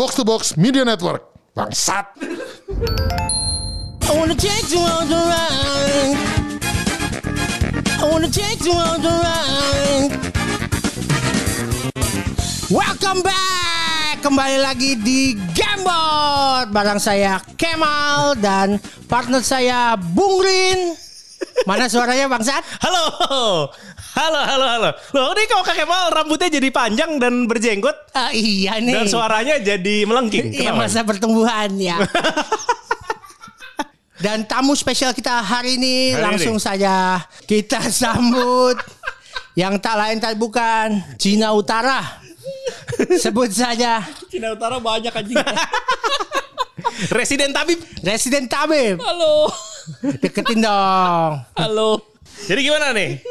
[0.00, 1.28] Box to Box Media Network.
[1.52, 2.16] Bangsat.
[4.00, 6.16] I wanna take you on the ride.
[8.00, 10.12] I wanna take you on the ride.
[12.72, 14.24] Welcome back.
[14.24, 20.96] Kembali lagi di Gamebot barang saya Kemal dan partner saya Bung Rin.
[21.68, 22.64] Mana suaranya bangsat?
[22.80, 23.68] Halo,
[24.12, 24.90] halo, halo, halo.
[25.12, 28.94] Loh, ini kok kakek mal rambutnya jadi panjang dan berjenggot Ah, iya nih.
[28.94, 30.50] dan suaranya jadi melengking.
[30.52, 31.98] Iya masa pertumbuhan ya.
[34.20, 36.62] Dan tamu spesial kita hari ini Hari langsung ini.
[36.62, 38.76] saja kita sambut
[39.54, 42.20] yang tak lain tak bukan Cina Utara.
[43.16, 45.40] Sebut saja Cina Utara banyak anjing.
[47.16, 47.80] Residen Tabib.
[48.04, 49.00] Residen Tabib.
[49.00, 49.48] Halo.
[50.20, 51.40] Deketin dong.
[51.56, 52.04] Halo.
[52.44, 53.24] Jadi gimana nih?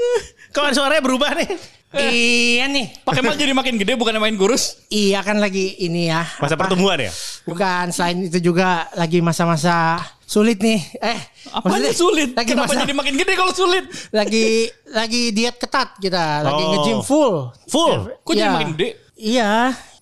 [0.59, 1.49] Kok suaranya berubah nih?
[1.95, 2.91] iya nih.
[3.01, 4.83] Pakai mal jadi makin gede bukan main kurus.
[4.87, 6.27] Iya kan lagi ini ya.
[6.37, 6.67] Masa apa?
[6.67, 7.11] pertumbuhan ya?
[7.47, 10.77] Bukan selain itu juga lagi masa-masa sulit nih.
[11.01, 11.17] Eh,
[11.49, 12.29] Apanya maksudnya sulit?
[12.35, 13.87] Lagi Kenapa masa, jadi makin gede kalau sulit?
[14.11, 16.69] lagi lagi diet ketat kita, lagi Oh.
[16.75, 17.35] nge-gym full.
[17.65, 17.95] Full.
[18.21, 18.53] Kok jadi Iya.
[18.53, 18.89] makin gede?
[19.15, 19.51] Iya.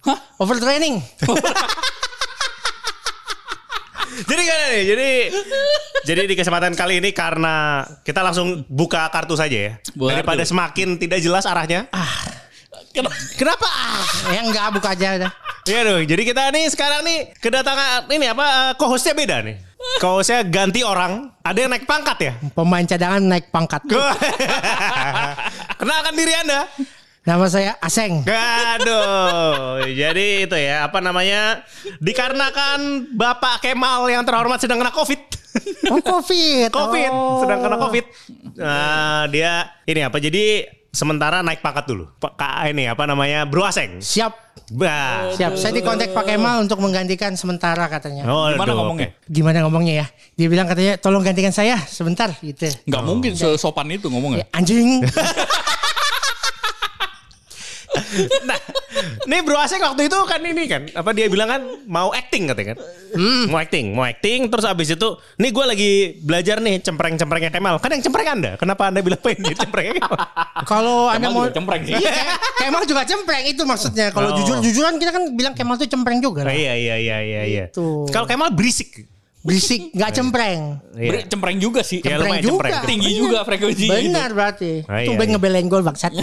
[0.03, 0.17] Hah?
[0.37, 0.99] Overtraining.
[4.25, 4.83] Jadi gimana nih?
[4.89, 5.09] Jadi
[6.07, 9.73] jadi di kesempatan kali ini karena kita langsung buka kartu saja ya.
[9.93, 11.85] Buka Daripada semakin tidak jelas arahnya.
[12.95, 13.13] Kenapa?
[13.37, 13.69] Kenapa?
[13.69, 14.33] Ah.
[14.33, 15.31] ya enggak buka aja udah.
[15.67, 16.03] Iya dong.
[16.07, 19.55] Jadi kita nih sekarang nih kedatangan ini apa eh, co-hostnya beda nih.
[20.01, 21.29] Co-hostnya ganti orang.
[21.45, 22.33] Ada yang naik pangkat ya.
[22.55, 23.81] Pemain cadangan naik pangkat.
[25.79, 26.65] Kenalkan diri Anda.
[27.27, 28.23] Nama saya Aseng.
[28.23, 31.59] Aduh, jadi itu ya apa namanya
[31.99, 35.21] dikarenakan Bapak Kemal yang terhormat sedang kena COVID,
[35.91, 36.71] Oh Covid.
[36.71, 37.43] COVID Oh.
[37.43, 38.05] sedang kena COVID.
[38.55, 40.23] Nah, dia ini apa?
[40.23, 42.07] Jadi sementara naik pangkat dulu.
[42.15, 42.39] Pak
[42.71, 43.99] ini apa namanya Bro Aseng.
[43.99, 44.47] Siap.
[44.71, 45.35] Bah.
[45.35, 45.59] Siap.
[45.59, 48.23] Saya dikontak Pak Kemal untuk menggantikan sementara katanya.
[48.23, 49.09] Oh, Gimana aduh, ngomongnya?
[49.27, 50.05] Gimana ngomongnya ya?
[50.39, 52.71] Dia bilang katanya tolong gantikan saya sebentar gitu.
[52.87, 54.47] Gak mungkin sesopan itu ngomongnya.
[54.47, 55.03] Ya, anjing.
[58.43, 58.57] Nah,
[59.23, 62.73] nih Bro Aseng waktu itu kan ini kan apa dia bilang kan mau acting katanya
[62.73, 62.77] kan.
[63.09, 63.43] Hmm.
[63.47, 67.77] Mau acting, mau acting terus abis itu nih gue lagi belajar nih cempreng-cemprengnya Kemal.
[67.77, 68.51] Kan yang cempreng Anda.
[68.55, 70.15] Kenapa Anda bilang pengen dia cemprengnya Kemal?
[70.63, 71.93] Kalau Anda mau juga cempreng sih.
[71.93, 72.13] Iya,
[72.57, 74.07] Kemal juga cempreng itu maksudnya.
[74.09, 74.35] Kalau Oh.
[74.37, 76.53] jujur-jujuran kita kan bilang Kemal tuh cempreng juga Oh, lah.
[76.53, 77.65] iya iya iya iya iya.
[77.67, 78.07] Gitu.
[78.07, 79.07] Kalau Kemal berisik.
[79.39, 80.75] Berisik, nggak cempreng.
[80.91, 81.23] Ber- Iya.
[81.25, 81.99] Cempreng juga sih.
[81.99, 82.51] Iya, Cempreng lumayan juga.
[82.67, 82.83] cempreng.
[82.83, 84.11] Tinggi juga frekuensinya gitu.
[84.11, 84.71] Benar berarti.
[84.83, 85.33] Ah, iya, Tumben iya.
[85.33, 86.11] ngebelain gol bangsat.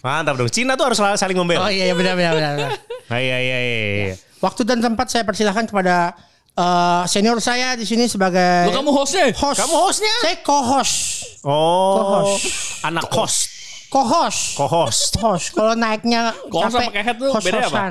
[0.00, 0.48] Mantap dong.
[0.48, 1.66] Cina tuh harus saling membela.
[1.66, 2.52] oh iya, iya benar benar benar.
[2.56, 2.72] benar.
[3.10, 3.78] Iya iya iya.
[4.06, 4.14] iya.
[4.38, 6.14] Waktu dan tempat saya persilahkan kepada
[6.54, 9.34] eh, senior saya di sini sebagai Lo kamu hostnya?
[9.34, 9.58] host.
[9.58, 10.14] Kamu hostnya?
[10.22, 10.96] Saya co-host.
[11.42, 11.98] Oh.
[11.98, 12.44] Co-host.
[12.86, 13.50] Anak host.
[13.90, 14.54] Co-host.
[14.54, 15.10] Co-host.
[15.18, 15.46] Host.
[15.58, 17.82] Kalau naiknya Co-host sama pakai head tuh beda apa?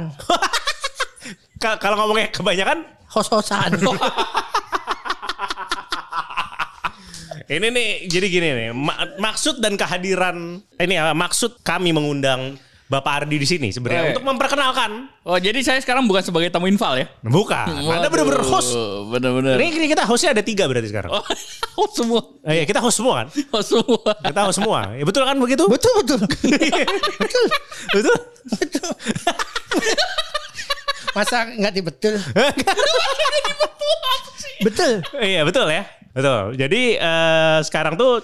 [1.84, 3.76] Kalau ngomongnya kebanyakan Host-hostan.
[7.50, 10.38] Ini nih jadi gini nih ma- maksud dan kehadiran
[10.76, 12.54] ini ya maksud kami mengundang
[12.86, 14.10] Bapak Ardi di sini sebenarnya Eh.
[14.12, 17.06] untuk memperkenalkan Oh jadi saya sekarang bukan sebagai tamu infal ya?
[17.20, 18.74] bukan Anda bener-bener host
[19.08, 19.58] Bener-bener.
[19.58, 21.22] ini, ini kita hostnya ada tiga berarti sekarang Oh,
[21.80, 22.22] host semua.
[22.44, 24.10] Eh, iya kita host semua kan Host semua.
[24.20, 26.18] kita host semua ya betul kan begitu betul betul.
[27.22, 27.46] betul
[28.52, 28.90] betul
[31.12, 32.14] Masa nggak dibetul?
[34.66, 34.92] betul.
[35.20, 35.86] iya betul ya
[36.20, 38.20] betul jadi eh, sekarang tuh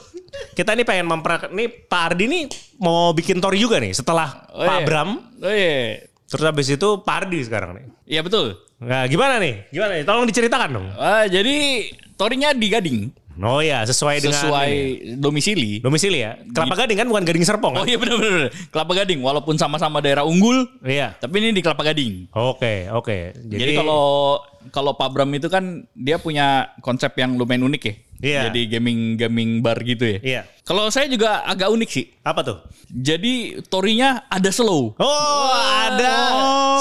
[0.51, 2.43] kita nih pengen memper nih Pak Ardi nih
[2.77, 4.85] mau bikin tori juga nih setelah Oh, Pak iya.
[4.85, 6.03] Bram Oh iya.
[6.25, 8.53] terus habis itu Pak Ardi sekarang nih Iya betul.
[8.75, 9.65] Nah, gimana nih?
[9.71, 10.03] Gimana nih?
[10.05, 10.87] Tolong diceritakan dong.
[10.93, 12.99] Ah, jadi torinya di Gading.
[13.37, 14.71] Oh ya, sesuai, dengan Sesuai
[15.19, 15.79] domisili.
[15.79, 16.39] domisili ya.
[16.49, 17.87] Kelapa Gading kan bukan Gading Serpong Oh kan?
[17.87, 18.47] iya benar-benar.
[18.71, 21.19] Kelapa Gading walaupun sama-sama daerah unggul, Iya.
[21.19, 22.31] tapi ini di Kelapa Gading.
[22.31, 23.35] Oke, oke.
[23.35, 24.39] Jadi, kalau
[24.71, 27.93] kalau Pak Bram itu kan dia punya konsep yang lumayan unik ya.
[28.25, 28.49] Iya.
[28.49, 30.17] Jadi gaming gaming bar gitu ya.
[30.25, 30.41] Iya.
[30.65, 32.05] Kalau saya juga agak unik sih.
[32.25, 32.57] Apa tuh?
[32.89, 34.97] Jadi torinya ada slow.
[34.97, 35.53] Oh,
[35.85, 36.13] ada.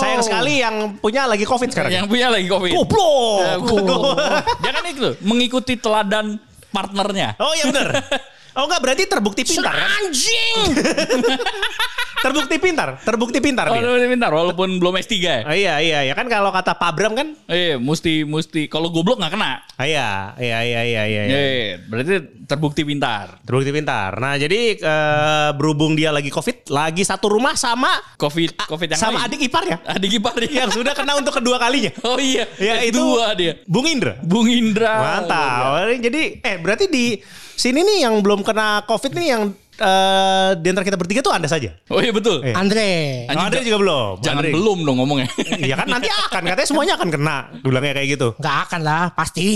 [0.01, 1.93] Sayang sekali yang punya lagi Covid sekarang.
[1.93, 2.73] Yang punya lagi covid.
[2.73, 4.17] Goblok.
[4.65, 6.41] Dia kan itu mengikuti teladan
[6.73, 7.37] partnernya.
[7.37, 7.89] oh, iya benar.
[8.55, 9.91] Oh enggak berarti terbukti pintar kan?
[10.01, 10.71] Anjing.
[12.25, 13.85] Terbukti pintar, terbukti pintar Oh, dia.
[13.85, 15.37] lebih pintar walaupun belum S3 ya.
[15.45, 17.37] Ah, iya iya iya kan kalau kata Pak Bram kan?
[17.45, 19.61] Eh, mesti mesti kalau goblok nggak kena.
[19.77, 21.23] Ah, iya iya iya iya iya.
[21.29, 21.37] iya.
[21.37, 23.45] Eh, berarti terbukti pintar.
[23.45, 24.17] Terbukti pintar.
[24.17, 29.21] Nah jadi eh, berhubung dia lagi covid, lagi satu rumah sama Covid Covid yang sama
[29.21, 29.29] lain.
[29.29, 31.93] adik iparnya adik ipar yang sudah kena untuk kedua kalinya.
[32.09, 33.61] Oh iya, Ya itu dua dia.
[33.69, 34.17] Bung Indra.
[34.25, 35.21] Bung Indra.
[35.21, 35.93] Mantap.
[36.01, 37.21] Jadi eh berarti di
[37.55, 39.43] sini nih yang belum kena covid nih yang
[39.79, 41.75] eh, di antara kita bertiga tuh Anda saja.
[41.91, 42.43] Oh iya betul.
[42.43, 42.55] Eh.
[42.55, 43.25] Andre.
[43.31, 44.13] Anjing, Andre juga belum.
[44.23, 44.53] Jangan Andre.
[44.55, 45.29] belum dong ngomongnya.
[45.65, 47.37] Iya kan nanti akan katanya semuanya akan kena.
[47.63, 48.29] Bilangnya kayak gitu.
[48.39, 49.49] Nggak akan lah, pasti.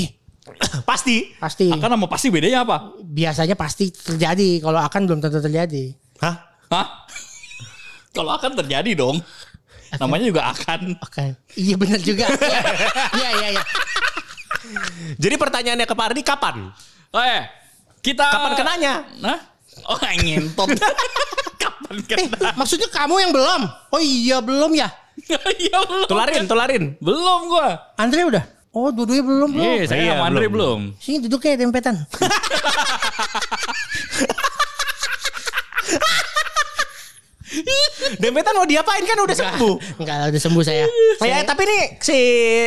[0.89, 1.37] Pasti.
[1.37, 1.69] Pasti.
[1.69, 2.97] Akan sama pasti bedanya apa?
[3.05, 4.65] Biasanya pasti terjadi.
[4.65, 5.93] Kalau akan belum tentu terjadi.
[6.25, 6.35] Hah?
[6.73, 6.87] Hah?
[8.17, 9.21] Kalau akan terjadi dong.
[10.00, 10.97] Namanya juga akan.
[11.05, 11.37] Oke.
[11.53, 12.25] Iya benar juga.
[13.21, 13.65] Iya iya iya.
[15.21, 16.56] Jadi pertanyaannya ke Pak Ardi kapan?
[17.12, 17.45] Oh, eh,
[18.00, 18.93] kita Kapan kenanya?
[19.19, 19.39] Nah?
[19.85, 20.69] Oh, ngentot.
[21.62, 22.53] Kapan Eh, kena?
[22.55, 23.61] maksudnya kamu yang belum?
[23.89, 24.89] Oh iya belum ya.
[25.59, 26.06] Iya belum.
[26.06, 26.85] Tularin, tularin.
[26.99, 27.93] Belum gua.
[27.95, 28.45] Andre udah.
[28.71, 29.65] Oh dua-duanya belum belum.
[29.65, 30.55] Iya, saya Iya, sama Andre belum.
[30.89, 31.00] belum.
[31.00, 32.05] Sini duduknya dempetan.
[38.21, 39.75] Dempetan mau diapain kan udah sembuh.
[39.99, 40.85] Enggak udah sembuh saya.
[40.85, 42.19] Ya, Saya- tapi nih si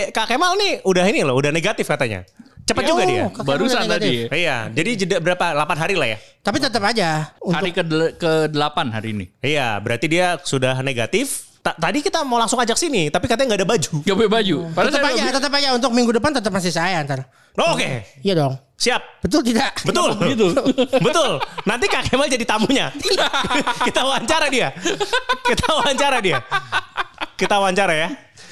[0.10, 2.26] Kak Kemal nih udah ini loh, udah negatif katanya.
[2.62, 3.24] Cepat juga Oh, dia.
[3.42, 4.28] Barusan tadi.
[4.28, 5.46] Iya, jadi jeda berapa?
[5.58, 6.18] 8 hari lah ya.
[6.40, 7.84] Tapi tetap aja untuk Hari ke
[8.16, 9.26] ke 8 hari ini.
[9.40, 11.52] Iya, berarti dia sudah negatif.
[11.62, 13.94] Ta- tadi kita mau langsung ajak sini, tapi katanya nggak ada baju.
[14.02, 14.58] Gak pakai baju.
[14.74, 17.30] Padahal tetap aja, tetap aja untuk minggu depan tetap masih saya ntar.
[17.54, 18.54] Oh, Oke, Iya dong.
[18.74, 19.02] siap.
[19.22, 19.78] Betul tidak?
[19.84, 20.10] Betul.
[20.24, 20.46] begitu?
[20.98, 21.38] Betul.
[21.64, 22.90] Nanti Kak Kemal jadi tamunya.
[23.84, 24.74] Kita wawancara dia.
[25.44, 26.40] Kita wawancara dia.
[27.36, 28.10] Kita wawancara ya.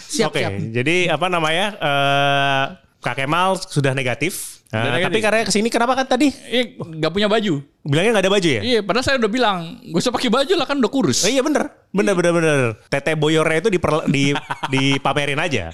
[0.10, 0.52] Siap, Oke, siap.
[0.70, 1.66] jadi apa namanya?
[1.80, 2.64] eh
[3.00, 4.60] Kak Kemal sudah negatif.
[4.68, 5.08] Sudah negatif.
[5.10, 6.30] Tapi karena ke sini kenapa kan tadi?
[6.46, 7.64] Eh, gak punya baju.
[7.80, 8.62] Bilangnya nggak ada baju ya?
[8.62, 9.58] Iya, padahal saya udah bilang,
[9.88, 11.24] gak usah pakai baju lah kan udah kurus.
[11.24, 12.60] Eh, iya bener, bener bener bener.
[12.86, 14.36] Tete boyornya itu diper, di
[14.76, 15.72] dipamerin aja.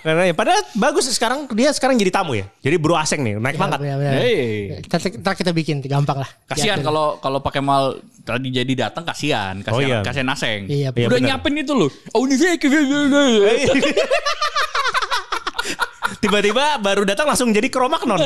[0.00, 2.48] Karena ya, padahal bagus sekarang dia sekarang jadi tamu ya.
[2.64, 3.78] Jadi bro aseng nih naik pangkat.
[3.78, 4.12] Benar, benar.
[4.18, 4.80] Hei.
[4.82, 6.30] Kita, ntar kita bikin, gampang lah.
[6.48, 9.98] Kasihan kalau kalau pakai mal tadi jadi datang kasihan, kasihan Oh, iya.
[10.02, 10.64] kasihan aseng.
[10.66, 11.28] Iya, Iya, udah benar.
[11.38, 11.92] nyiapin itu loh.
[12.16, 12.56] Oh ini saya
[16.18, 18.18] Tiba-tiba baru datang langsung jadi kromak non.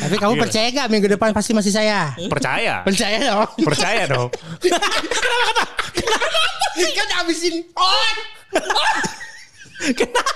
[0.00, 0.42] Tapi kamu Iya.
[0.42, 2.14] percaya gak minggu depan pasti masih saya?
[2.28, 2.82] Percaya.
[2.82, 3.48] Percaya dong.
[3.62, 4.28] Percaya dong.
[6.90, 7.62] kan abisin.
[7.76, 8.10] Oh,
[9.96, 10.32] Kenapa?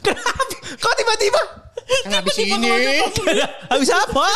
[0.00, 0.42] Kenapa?
[0.76, 1.42] Kok tiba-tiba?
[2.00, 2.70] Kan abis ini.
[3.72, 4.26] Habis apa?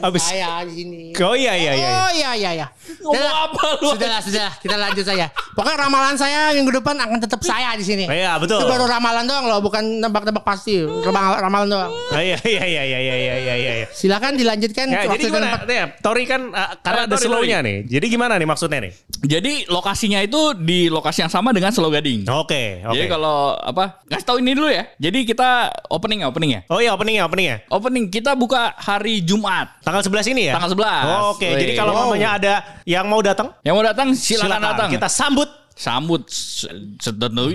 [0.00, 0.22] Habis.
[0.22, 1.00] Saya di sini.
[1.16, 1.88] Oh iya iya iya.
[2.00, 2.66] Oh iya iya iya.
[3.00, 3.88] Ngomong apa lu?
[3.92, 4.54] Sudahlah, sudahlah.
[4.58, 5.26] Kita lanjut saja.
[5.52, 8.04] Pokoknya ramalan saya minggu depan akan tetap saya di sini.
[8.06, 8.58] Iya betul.
[8.58, 10.80] Itu baru ramalan doang loh, bukan nebak-nebak pasti.
[10.80, 11.92] Ramal- Ramalan doang.
[12.10, 13.72] Ah, Iya iya iya iya iya iya iya.
[13.76, 13.86] iya.
[13.90, 15.46] Silakan dilanjutkan Ya, waktu jadi dan gimana?
[15.46, 15.60] tempat.
[15.66, 17.76] Nih, Tori kan uh, karena ada slow-nya nih.
[17.86, 18.92] Jadi gimana nih maksudnya nih?
[19.20, 22.24] Jadi lokasinya itu di lokasi yang sama dengan Selo Gading.
[22.26, 22.94] Oke, oke.
[22.94, 24.00] Jadi kalau apa?
[24.08, 24.84] Ngasih tahu ini dulu ya.
[24.96, 25.50] Jadi kita
[25.88, 26.60] opening ya, opening ya.
[26.66, 27.56] Oh iya openingnya openingnya.
[27.68, 29.82] Opening kita buka hari Jumat.
[29.82, 30.54] Tanggal 11 ini ya?
[30.54, 30.86] Tanggal 11.
[31.04, 31.58] Oh, Oke, Wih.
[31.58, 32.00] jadi kalau Wow.
[32.06, 32.54] mamanya ada
[32.84, 34.88] yang mau datang, Yang mau datang silakan, datang.
[34.88, 35.50] Kita sambut.
[35.70, 36.28] sambut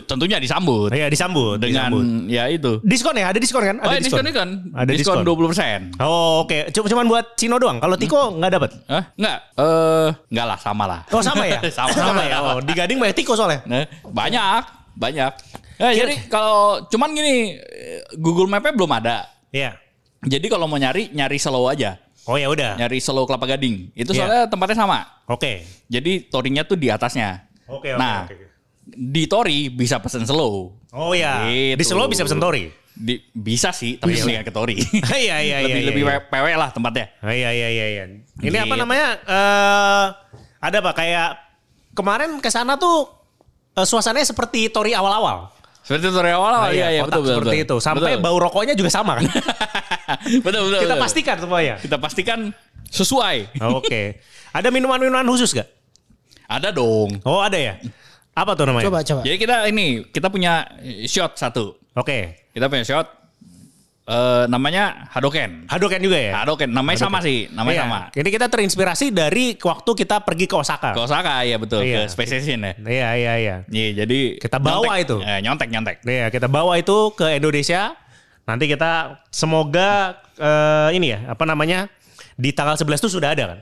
[0.04, 1.62] tentunya disambut Iya, disambut.
[1.62, 2.06] dengan disambut.
[2.26, 2.82] ya itu.
[2.82, 3.30] Diskon ya?
[3.30, 3.78] Ada diskon kan?
[3.78, 4.50] Oh, Ada ya, diskon diskon.
[4.74, 5.54] Ada diskon diskon.
[5.94, 6.02] 20%.
[6.02, 6.74] Oh, oke.
[6.74, 7.78] Cuma cuman buat Cino doang.
[7.78, 8.70] Kalau Tiko nggak dapat.
[8.88, 9.04] Hah?
[9.14, 9.38] Enggak.
[9.56, 11.00] Eh, enggak lah, sama lah.
[11.12, 11.60] Oh, sama ya?
[11.78, 12.38] sama, sama ya.
[12.42, 13.62] Oh, di Gading banyak Tiko soalnya.
[13.66, 14.62] Nah, banyak,
[14.98, 15.32] banyak.
[15.76, 17.60] Eh, jadi kalau cuman gini,
[18.16, 19.28] Google Map-nya belum ada.
[19.50, 19.76] Iya.
[20.22, 22.00] Jadi kalau mau nyari, nyari Selo aja.
[22.26, 22.74] Oh ya udah.
[22.76, 23.94] Nyari Selo Kelapa Gading.
[23.94, 24.20] Itu Iya.
[24.24, 25.00] soalnya tempatnya sama.
[25.28, 25.62] Oke.
[25.86, 27.46] Jadi torinya tuh di atasnya.
[27.70, 28.36] Oke, oke, Nah, oke.
[28.88, 30.74] di tori bisa pesen slow.
[30.90, 31.46] Oh ya.
[31.46, 31.78] Gitu.
[31.78, 32.66] Di Solo bisa pesen Tori.
[32.96, 34.24] Di, bisa sih, tapi Iya.
[34.24, 34.80] mendingan ke tori.
[35.12, 35.58] Iya iya iya.
[35.62, 36.18] lebih iya, lebih iya.
[36.24, 37.06] PW lah tempatnya.
[37.20, 38.04] Oh, iya iya iya iya.
[38.40, 38.82] Ini apa Gitu.
[38.82, 39.08] namanya?
[39.22, 40.06] eh
[40.64, 41.30] ada apa kayak
[41.92, 43.12] kemarin ke sana tuh
[43.76, 45.52] eh, suasananya seperti Tori awal-awal.
[45.86, 47.78] Seperti tori awal, Nah, iya, iya, kotak betul, betul, seperti betul.
[47.78, 47.78] itu.
[47.86, 48.26] Sampai Betul.
[48.26, 49.26] bau rokoknya juga sama kan?
[50.46, 50.82] betul, betul.
[50.82, 51.04] Kita betul.
[51.06, 51.76] pastikan semuanya.
[51.78, 52.40] Kita pastikan
[52.90, 53.38] sesuai.
[53.70, 54.18] Oke.
[54.50, 55.70] Ada minuman-minuman khusus gak?
[56.50, 57.22] Ada dong.
[57.22, 57.78] Oh ada ya.
[58.34, 58.90] Apa tuh namanya?
[58.90, 59.22] Coba coba.
[59.22, 60.66] Jadi kita ini kita punya
[61.06, 61.78] shot satu.
[61.94, 62.50] Oke.
[62.50, 63.08] Kita punya shot
[64.06, 65.66] eh namanya Hadoken.
[65.66, 66.38] Hadoken juga ya.
[66.38, 67.84] Hadoken namanya sama sih, namanya Iya.
[67.90, 68.00] sama.
[68.14, 70.94] Ini kita terinspirasi dari waktu kita pergi ke Osaka.
[70.94, 72.06] Ke Osaka ya betul Iya.
[72.06, 72.74] ke Space Station ya.
[72.78, 73.56] Iya iya iya.
[73.66, 75.06] Iya, jadi Kita bawa nyontek.
[75.10, 75.16] itu.
[75.26, 75.96] Eh, nyontek nyontek.
[76.06, 77.98] Iya, kita bawa itu ke Indonesia.
[78.46, 81.90] Nanti kita semoga eh, ini ya, apa namanya?
[82.38, 83.60] Di tanggal 11 itu sudah ada kan?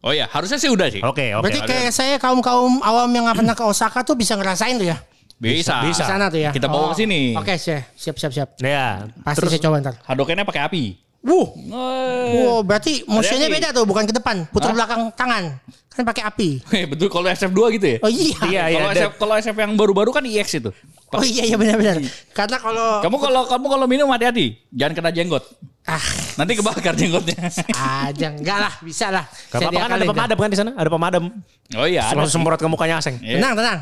[0.00, 1.00] Oh ya, harusnya sih udah sih.
[1.00, 1.44] Oke, oke.
[1.44, 4.96] Berarti kayak saya kaum-kaum awam yang nggak pernah ke Osaka tuh bisa ngerasain tuh ya.
[5.40, 5.80] Bisa.
[5.88, 6.04] Bisa.
[6.04, 6.50] Di sana tuh ya.
[6.52, 7.32] Kita bawa ke sini.
[7.32, 8.30] Oke, siap siap siap.
[8.30, 8.48] siap.
[8.60, 9.08] Ya.
[9.24, 9.94] Pasti saya coba ntar.
[10.04, 10.84] Hadokennya pakai api.
[11.20, 11.48] Wuh.
[11.52, 14.76] Eh, Wow, berarti motionnya beda tuh, bukan ke depan, putar Hah?
[14.76, 15.44] belakang tangan.
[15.90, 16.48] Kan pakai api.
[16.92, 17.98] betul kalau SF2 gitu ya?
[18.00, 18.36] Oh iya.
[18.46, 18.78] Iya, iya.
[18.78, 20.70] kalau SF kalau SF yang baru-baru kan EX itu.
[21.10, 21.98] Oh iya iya benar-benar.
[22.30, 25.42] Karena kalau Kamu kalau kamu kalau minum hati-hati, jangan kena jenggot.
[25.88, 25.98] ah
[26.38, 27.50] Nanti kebakar jenggotnya.
[27.74, 29.24] aja enggak lah, bisa lah.
[29.50, 30.70] Gak Saya apa-apa kan ada pemadam kan di sana?
[30.78, 31.24] Ada pemadam.
[31.74, 32.22] oh iya, ada.
[32.22, 33.18] Langsung semprot ke mukanya Aseng.
[33.18, 33.42] Iya.
[33.42, 33.78] Tenang, tenang.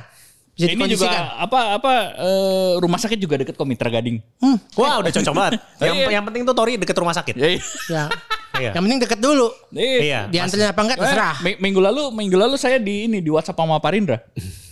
[0.59, 1.23] Bisa Ini juga dikondisikan.
[1.39, 4.19] apa apa eh, rumah sakit juga deket kok Mitra Gading.
[4.43, 5.53] Hmm, Wah, udah cocok banget.
[5.87, 6.07] Yang, Iya.
[6.11, 7.35] yang penting tuh Tori deket rumah sakit.
[7.35, 7.61] Ya, iya.
[7.89, 8.05] ya.
[8.59, 8.75] Iya.
[8.75, 9.47] Yang penting deket dulu.
[9.71, 10.27] Iya.
[10.27, 11.35] Dianterin apa enggak terserah.
[11.39, 14.19] Eh, mi- minggu lalu minggu lalu saya di ini di WhatsApp sama Parindra.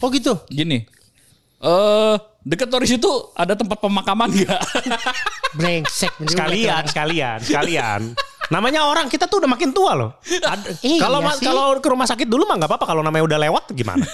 [0.02, 0.43] Oh gitu.
[0.50, 0.83] Gini.
[1.57, 4.59] Eh dekat Toris itu ada tempat pemakaman enggak?
[5.57, 6.11] Brengsek.
[6.21, 6.90] Sekalian, juga.
[6.90, 8.00] sekalian, sekalian.
[8.49, 10.11] Namanya orang kita tuh udah makin tua loh.
[10.81, 11.43] Iya Kalau sih.
[11.43, 12.87] kalau ke rumah sakit dulu mah nggak apa-apa.
[12.87, 14.07] Kalau namanya udah lewat gimana?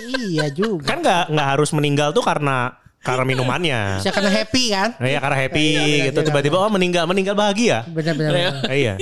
[0.00, 0.84] Iya juga.
[0.86, 3.80] kan nggak nggak harus meninggal tuh karena karena minumannya.
[4.00, 4.88] Saya karena happy kan.
[4.96, 6.28] Iya karena happy benar, gitu benar.
[6.32, 7.84] tiba-tiba oh meninggal meninggal bahagia.
[7.86, 8.32] Benar-benar.
[8.32, 8.52] benar.
[8.72, 8.94] Iya.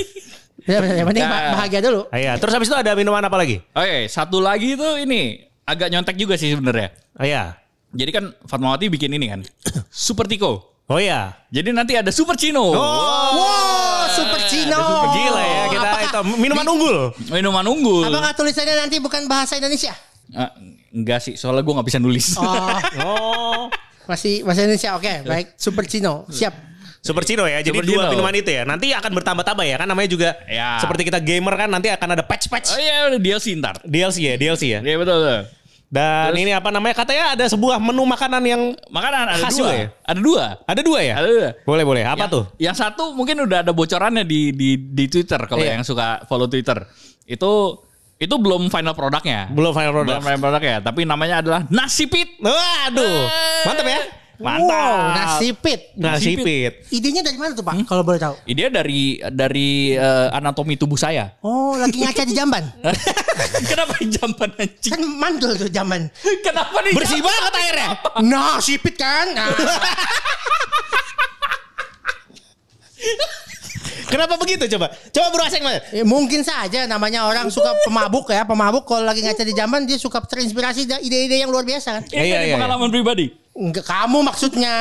[0.59, 0.97] Benar-benar.
[0.99, 1.33] Yang penting Nah.
[1.33, 2.01] bah- bahagia dulu.
[2.11, 2.33] Iya.
[2.39, 3.57] Terus habis itu ada minuman apa lagi?
[3.73, 6.91] Oke, satu lagi tuh ini agak nyontek juga sih sebenarnya.
[7.15, 7.55] Oh iya.
[7.95, 9.41] Jadi kan Fatmawati bikin ini kan.
[9.91, 10.83] Super Tiko.
[10.87, 11.39] Oh iya.
[11.49, 12.75] Jadi nanti ada Super Cino.
[12.75, 12.79] Wow,
[14.13, 14.83] Super Cino.
[15.11, 16.97] Gila ya kita itu minuman unggul.
[17.29, 18.07] Minuman unggul.
[18.07, 19.93] Apakah tulisannya nanti bukan bahasa Indonesia?
[20.31, 20.53] Ah,
[20.89, 22.37] enggak sih, soalnya gue nggak bisa nulis.
[22.37, 23.63] Oh, Oh.
[24.11, 24.95] masih bahasa Indonesia.
[24.95, 25.47] Oke, baik.
[25.55, 26.25] Super Cino.
[26.27, 26.55] Siap.
[26.99, 27.59] Super Cino ya.
[27.59, 28.11] Jadi Super dua Cino.
[28.15, 28.63] minuman itu ya.
[28.63, 30.79] Nanti akan bertambah-tambah ya kan namanya juga Ya.
[30.79, 33.83] seperti kita gamer kan nanti akan ada patch-patch Oh iya, DLC ntar.
[33.83, 34.81] DLC ya, DLC ya.
[34.81, 35.19] Iya betul.
[35.19, 35.41] betul.
[35.93, 36.97] Dan ini apa namanya?
[36.97, 39.61] Katanya ada sebuah menu makanan yang Makanan ada Khas dua.
[39.61, 39.87] juga ya?
[40.09, 40.45] Ada dua.
[40.65, 41.15] ada dua ya?
[41.21, 41.49] Ada dua.
[41.69, 42.03] Boleh boleh.
[42.09, 42.45] Apa Yang- tuh?
[42.57, 45.77] Yang satu mungkin udah ada bocorannya di di di Twitter kalau Iya.
[45.77, 46.81] yang suka follow Twitter.
[47.29, 47.77] Itu
[48.17, 49.53] itu belum final produknya.
[49.53, 50.17] Belum final product.
[50.17, 52.41] Belum final produknya, tapi namanya adalah nasi pit.
[52.41, 53.29] Waduh,
[53.69, 54.01] mantap ya?
[54.43, 54.69] Mantap.
[54.69, 55.81] Wow, nasi pit.
[55.95, 56.73] Nasi Nasi pit.
[56.91, 57.75] Idenya dari mana tuh Pak?
[57.87, 58.35] Kalau boleh tahu.
[58.45, 61.33] Ide dari dari eh, anatomi tubuh saya.
[61.41, 62.67] Oh, lagi ngaca di jamban.
[63.71, 64.93] Kenapa jamban anjing?
[64.93, 66.11] Kan mandul tuh jamban.
[66.43, 66.93] Kenapa nih?
[66.93, 67.89] Bersih banget airnya.
[68.21, 69.31] Nasi pit kan.
[69.33, 69.49] Nah,
[74.13, 74.93] Kenapa begitu coba?
[75.09, 75.81] Coba Bro Aseng Mas.
[75.89, 78.45] ya mungkin saja namanya orang suka pemabuk ya.
[78.45, 82.03] Pemabuk kalau lagi ngaca di jamban dia suka terinspirasi dari ide-ide yang luar biasa kan.
[82.13, 83.33] Ini Iya, dari iya, pengalaman pribadi.
[83.53, 84.75] Enggak, kamu maksudnya.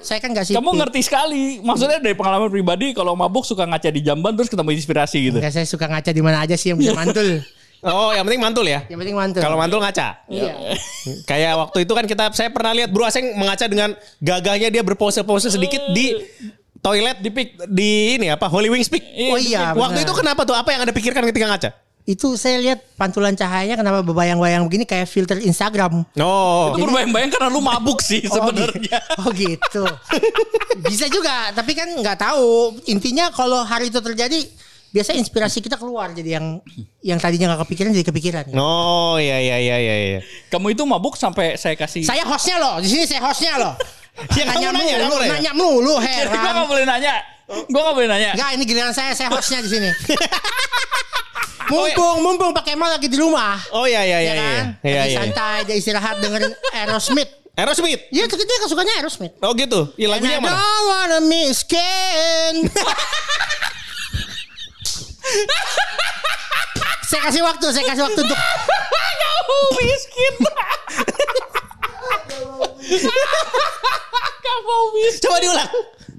[0.00, 0.56] Saya kan gak sih.
[0.56, 1.60] Kamu ngerti sekali.
[1.60, 5.36] Maksudnya dari pengalaman pribadi kalau mabuk suka ngaca di jamban terus ketemu inspirasi gitu.
[5.36, 7.44] Enggak, saya suka ngaca di mana aja sih yang bisa mantul.
[7.84, 8.88] Oh, yang penting mantul ya.
[8.88, 9.40] Yang penting mantul.
[9.44, 10.24] Kalau mantul ngaca.
[10.32, 10.54] Iya.
[11.28, 15.52] Kayak waktu itu kan kita saya pernah lihat Bro Aseng mengaca dengan gagahnya dia berpose-pose
[15.52, 16.16] sedikit di
[16.80, 19.04] toilet di pik di ini apa Holy Wings Peak.
[19.28, 20.06] Oh iya, Waktu benar.
[20.08, 20.56] itu kenapa tuh?
[20.56, 21.70] Apa yang Anda pikirkan ketika ngaca?
[22.06, 26.06] Itu saya lihat pantulan cahayanya kenapa berbayang-bayang begini kayak filter Instagram.
[26.16, 26.70] Oh.
[26.70, 29.02] Itu berbayang-bayang karena lu mabuk sih Oh, sebenarnya.
[29.02, 29.18] gitu.
[29.18, 29.84] Oh gitu.
[30.86, 32.78] Bisa juga, tapi kan nggak tahu.
[32.86, 34.38] Intinya kalau hari itu terjadi,
[34.86, 36.62] biasa inspirasi kita keluar jadi yang
[37.02, 38.44] yang tadinya nggak kepikiran jadi kepikiran.
[38.54, 40.20] Oh, iya iya iya iya iya.
[40.46, 42.06] Kamu itu mabuk sampai saya kasih.
[42.06, 43.74] Saya hostnya loh, di sini saya hostnya loh.
[44.32, 45.28] Ya, kamu nanya, kamu mulu, nanya.
[45.36, 46.56] nanya mulu, Jadi gue heran.
[46.56, 47.14] gak boleh nanya.
[47.68, 48.30] Gue gak boleh nanya.
[48.32, 49.92] Enggak, ini giliran saya, saya hostnya di sini.
[51.66, 53.58] Mumpung, mumpung Pak Kemal lagi di rumah.
[53.70, 54.64] Oh iya iya ya iya kan?
[54.82, 54.90] iya.
[54.90, 55.16] Iya iya.
[55.18, 57.30] santai, dia istirahat dengerin Aerosmith.
[57.56, 58.02] Aerosmith.
[58.12, 59.32] Iya, kita kan sukanya Aerosmith.
[59.40, 59.88] Oh gitu.
[59.96, 60.56] Ya, lagunya And I mana?
[60.60, 62.54] don't wanna miskin.
[67.06, 68.38] saya kasih waktu, saya kasih waktu untuk
[69.22, 70.34] Kamu miskin.
[74.42, 75.22] Kamu miskin.
[75.22, 75.70] Coba diulang.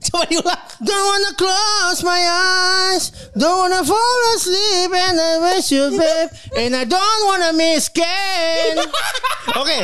[0.07, 0.61] Coba diulang.
[0.79, 6.71] Don't wanna close my eyes, don't wanna fall asleep and I wish you babe, and
[6.71, 8.77] I don't wanna miskin.
[9.57, 9.79] Oke,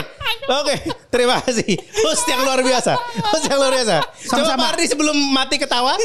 [0.46, 0.76] oke,
[1.08, 1.80] terima kasih.
[2.04, 3.96] Host yang luar biasa, host yang luar biasa.
[4.28, 4.60] Coba Sama-sama.
[4.60, 5.96] Pak Ardi sebelum mati ketawa,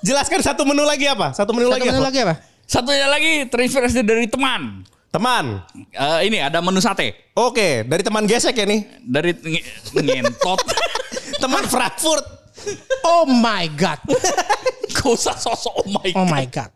[0.00, 1.34] jelaskan satu menu lagi apa?
[1.34, 2.06] Satu menu Satu lagi menit apa?
[2.08, 2.34] lagi apa?
[2.62, 4.86] Satunya lagi terinspirasi dari teman.
[5.10, 5.60] Teman.
[5.90, 7.32] Eh, ini ada menu sate.
[7.34, 8.86] Oke, dari teman gesek ya nih.
[9.02, 9.66] Dari nge-
[9.98, 10.60] ngentot.
[11.42, 12.37] Teman Frankfurt.
[13.02, 13.98] Oh my god,
[14.90, 16.28] Gak usah sosok oh my oh god.
[16.28, 16.70] my god.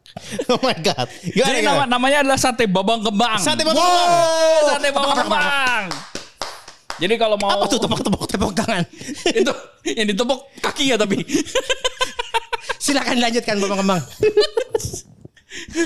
[0.47, 1.09] Oh my god.
[1.23, 1.77] Gimana, Jadi gimana?
[1.79, 3.39] nama, namanya adalah sate babang kembang.
[3.39, 4.69] Sate babang Wow, kembang.
[4.69, 5.85] Sate babang kembang.
[6.95, 8.23] Jadi kalau mau apa tuh tepuk-tepuk?
[8.27, 8.85] Tepuk tangan.
[9.41, 9.53] itu
[9.89, 11.25] yang ditepuk kaki ya tapi.
[12.83, 14.03] Silakan lanjutkan Bapak Kembang.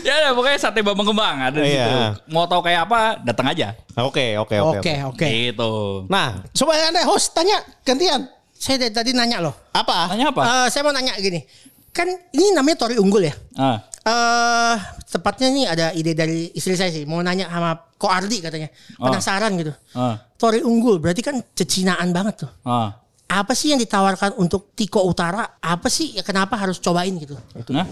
[0.01, 1.85] ya udah, pokoknya sate babang kembang ada di Iya.
[1.85, 1.99] situ.
[2.31, 3.75] Mau tahu kayak apa, datang aja.
[3.99, 4.79] Oke, oke, oke.
[4.81, 5.27] Oke, oke.
[5.27, 5.73] Gitu.
[6.07, 8.31] Nah, coba Anda host tanya gantian.
[8.57, 9.55] Saya dari tadi nanya loh.
[9.73, 10.11] Apa?
[10.13, 10.43] Tanya apa?
[10.43, 11.45] Eh, saya mau nanya gini.
[11.93, 13.35] Kan ini namanya Tori Unggul ya?
[13.57, 13.79] Ah.
[14.07, 14.77] Eh,
[15.09, 17.09] tepatnya nih ada ide dari istri saya sih.
[17.09, 18.69] Mau nanya sama Ko Ardi katanya.
[18.97, 19.73] Penasaran gitu.
[19.97, 20.21] Ah.
[20.37, 22.51] Tori Unggul berarti kan cecinaan banget tuh.
[22.69, 22.93] Ah.
[23.27, 25.59] Apa sih yang ditawarkan untuk Tiko Utara?
[25.59, 27.35] Apa sih ya kenapa harus cobain gitu?
[27.75, 27.87] Nah,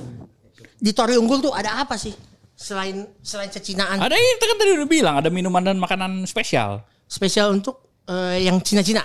[0.78, 2.14] Di Tori Unggul tuh ada apa sih?
[2.54, 6.86] Selain selain cecinaan ada ini kan tadi udah bilang ada minuman dan makanan spesial.
[7.10, 9.02] spesial untuk eh, yang Cina-Cina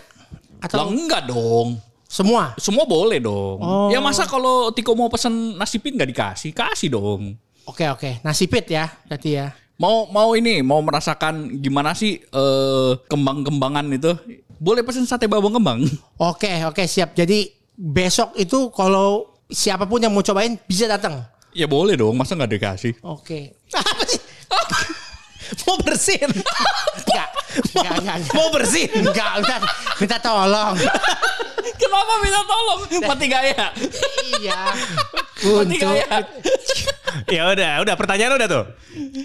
[0.59, 1.79] Lah atau enggak dong.
[2.09, 2.57] semua?
[2.57, 3.61] Semua boleh dong.
[3.61, 3.87] Oh.
[3.93, 6.51] Ya masa kalau Tiko mau pesen nasi pin nggak dikasih?
[6.57, 7.37] Kasih dong.
[7.69, 9.53] Oke oke, nasi pit ya berarti ya.
[9.77, 14.11] Mau mau ini mau merasakan gimana sih eh, kembang-kembangan itu?
[14.57, 15.85] Boleh pesen sate babang kembang.
[16.17, 17.13] Oke oke siap.
[17.13, 17.45] Jadi
[17.77, 21.23] besok itu kalau siapa pun yang mau cobain bisa datang.
[21.53, 22.93] Ya boleh dong, masa nggak dikasih?
[23.05, 23.57] Oke.
[23.73, 24.21] Apa sih?
[25.65, 26.29] Mau bersin.
[26.29, 27.29] Enggak.
[27.73, 28.35] Enggak, enggak, enggak.
[28.37, 28.89] Mau bersin.
[28.93, 29.59] Enggak, enggak.
[29.97, 30.75] Minta tolong.
[31.79, 32.79] Kenapa minta tolong?
[33.07, 33.65] Mati gaya.
[34.39, 34.61] iya.
[35.39, 35.79] Mati Untuk.
[35.79, 36.07] gaya.
[37.29, 38.63] ya udah, udah pertanyaan udah tuh.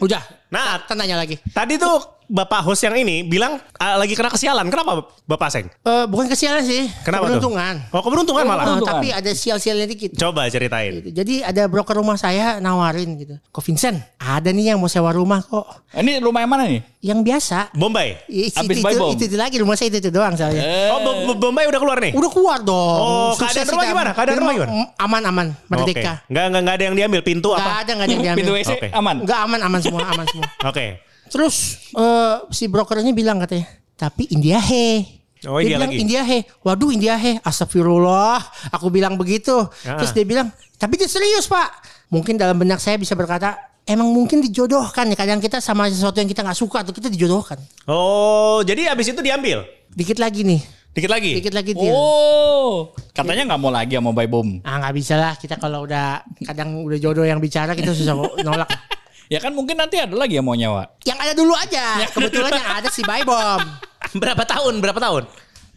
[0.00, 0.23] Udah.
[0.54, 1.43] Nah, tanya lagi.
[1.50, 4.66] tadi tuh Bapak host yang ini bilang ah, lagi kena kesialan.
[4.66, 5.69] Kenapa Bapak Seng?
[5.69, 6.88] Eh, bukan kesialan sih.
[7.00, 7.37] Kenapa tuh?
[7.37, 7.75] Keberuntungan.
[7.90, 8.54] Oh, keberuntungan malah.
[8.54, 8.95] Eh, Keberuntungan.
[8.97, 10.11] tapi ada sial-sialnya dikit.
[10.14, 10.93] Coba ceritain.
[10.99, 11.09] Gitu.
[11.12, 13.35] Jadi ada broker rumah saya nawarin gitu.
[13.49, 15.69] Kok Vincent, ada nih yang mau sewa rumah kok.
[15.93, 16.81] Ini rumah yang mana nih?
[17.00, 17.59] Yang biasa.
[17.73, 18.16] Bombay.
[18.26, 19.11] Itu, Abis itu, bom.
[19.12, 20.62] itu, itu lagi rumah saya itu, itu doang soalnya.
[20.90, 22.12] Oh, Bo- Bo- Bombay udah keluar nih?
[22.12, 22.99] Udah keluar dong.
[22.99, 24.11] Oh, keadaan rumah gimana?
[24.12, 24.73] Keadaan rumah gimana?
[24.97, 26.25] Aman aman, merdeka.
[26.25, 26.33] Oke.
[26.33, 27.71] Nggak, nggak, nggak ada yang diambil pintu Nggak apa?
[27.76, 28.40] ada nggak ada yang diambil.
[28.40, 28.88] Pintu WC Oke.
[28.90, 29.16] aman.
[29.23, 30.49] Nggak aman aman semua aman semua.
[30.73, 30.87] Oke.
[31.28, 35.04] Terus eh, si brokernya bilang katanya, tapi India he.
[35.45, 36.00] Oh, dia iya bilang lagi.
[36.00, 36.38] India he.
[36.64, 37.37] Waduh India he.
[37.45, 38.40] Astagfirullah.
[38.73, 39.52] Aku bilang begitu.
[39.85, 40.00] Ah.
[40.00, 40.49] Terus dia bilang,
[40.81, 41.69] tapi dia serius pak.
[42.09, 45.16] Mungkin dalam benak saya bisa berkata, emang mungkin dijodohkan ya.
[45.16, 47.61] Kadang kita sama sesuatu yang kita nggak suka atau kita dijodohkan.
[47.85, 49.69] Oh, jadi abis itu diambil?
[49.93, 50.61] Dikit lagi nih.
[50.95, 51.33] Dikit lagi?
[51.43, 51.90] Dikit lagi dia.
[51.90, 54.62] Oh, katanya nggak mau lagi sama Buy Bom.
[54.62, 58.14] Ah nggak bisa lah kita kalau udah kadang udah jodoh yang bicara kita susah
[58.47, 58.71] nolak.
[59.33, 61.00] Ya kan mungkin nanti ada lagi yang mau nyawa.
[61.04, 62.04] Yang ada dulu aja.
[62.12, 63.61] Kebetulan yang ada si Baybom.
[64.21, 64.85] Berapa tahun?
[64.85, 65.25] Berapa tahun?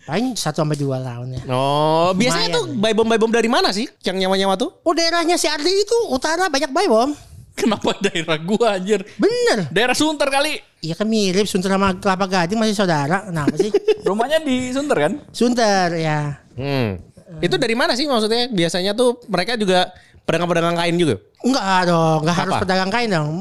[0.08, 1.42] Paling satu sampai dua tahun ya.
[1.52, 2.56] Oh, biasanya Lumayan.
[2.56, 3.92] tuh buy bom bom dari mana sih?
[4.08, 4.72] Yang nyawa-nyawa tuh?
[4.88, 7.12] Oh daerahnya si Ardi itu utara banyak Baybom.
[7.58, 9.04] Kenapa daerah gua anjir?
[9.20, 9.68] Bener.
[9.68, 10.62] Daerah Sunter kali.
[10.80, 13.28] Iya kan mirip Sunter sama Kelapa Gading masih saudara.
[13.28, 13.74] Kenapa sih?
[14.08, 15.14] Rumahnya di Sunter kan?
[15.36, 16.40] Sunter ya.
[16.56, 17.02] Hmm.
[17.44, 18.48] Itu dari mana sih maksudnya?
[18.48, 19.92] Biasanya tuh mereka juga
[20.28, 21.16] pedagang-pedagang kain juga.
[21.40, 23.32] Enggak dong, enggak harus pedagang kain dong.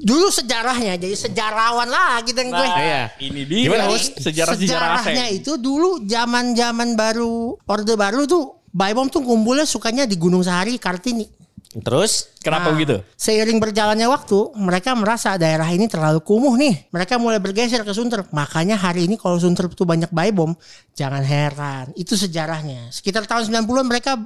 [0.00, 2.52] Dulu sejarahnya jadi sejarawan lah gitu gue.
[2.52, 3.02] Nah, Iya.
[3.20, 4.56] ini dia Gimana, sejarah-sejarah
[5.04, 10.78] Sejarahnya itu dulu zaman-zaman baru Orde Baru tuh Baybom tuh kumpulnya sukanya di Gunung Sahari
[10.78, 11.26] Kartini.
[11.70, 12.30] Terus?
[12.38, 13.02] Kenapa Nah, begitu?
[13.18, 16.86] Seiring berjalannya waktu, mereka merasa daerah ini terlalu kumuh nih.
[16.90, 18.26] Mereka mulai bergeser ke Sunter.
[18.30, 20.54] Makanya hari ini kalau Sunter itu banyak baybom,
[20.94, 21.90] jangan heran.
[21.94, 22.90] Itu sejarahnya.
[22.94, 24.18] Sekitar tahun 90-an mereka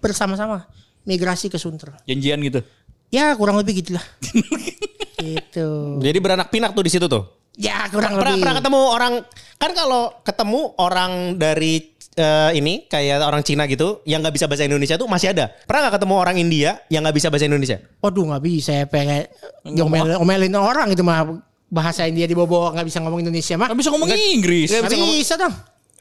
[0.00, 0.68] bersama-sama
[1.06, 1.94] migrasi ke Sunter.
[2.04, 2.60] Janjian gitu.
[3.14, 4.02] Ya kurang lebih gitulah.
[5.22, 6.02] gitu.
[6.02, 7.24] Jadi beranak pinak tuh di situ tuh.
[7.56, 8.42] Ya kurang Pernah, lebih.
[8.44, 9.12] pernah ketemu orang
[9.56, 14.68] kan kalau ketemu orang dari eh, ini kayak orang Cina gitu yang nggak bisa bahasa
[14.68, 15.48] Indonesia tuh masih ada.
[15.64, 17.80] Pernah nggak ketemu orang India yang nggak bisa bahasa Indonesia?
[18.04, 19.24] Waduh nggak bisa ya pengen
[19.64, 21.40] ngomelin, omelin orang itu mah
[21.72, 23.72] bahasa India dibawa nggak bisa ngomong Indonesia mah.
[23.72, 24.68] Bisa ngomong Inggris.
[24.68, 25.54] Nggak bisa dong.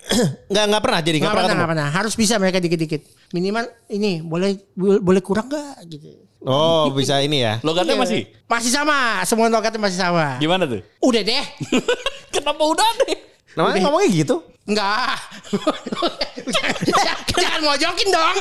[0.54, 1.88] Nggak nggak pernah jadi nggak pernah pernah, nggak pernah.
[1.90, 3.02] Harus bisa mereka dikit-dikit.
[3.34, 6.10] Minimal ini boleh boleh kurang nggak gitu.
[6.46, 7.58] Oh bisa ini ya.
[7.66, 8.30] Logatnya masih?
[8.46, 10.38] Masih sama, semua logatnya masih sama.
[10.38, 10.86] Gimana tuh?
[11.02, 11.46] Udah deh.
[12.34, 13.35] Kenapa udah deh?
[13.56, 14.36] Namanya ngomongnya gitu.
[14.66, 15.16] Enggak.
[17.42, 18.36] Jangan mojokin dong.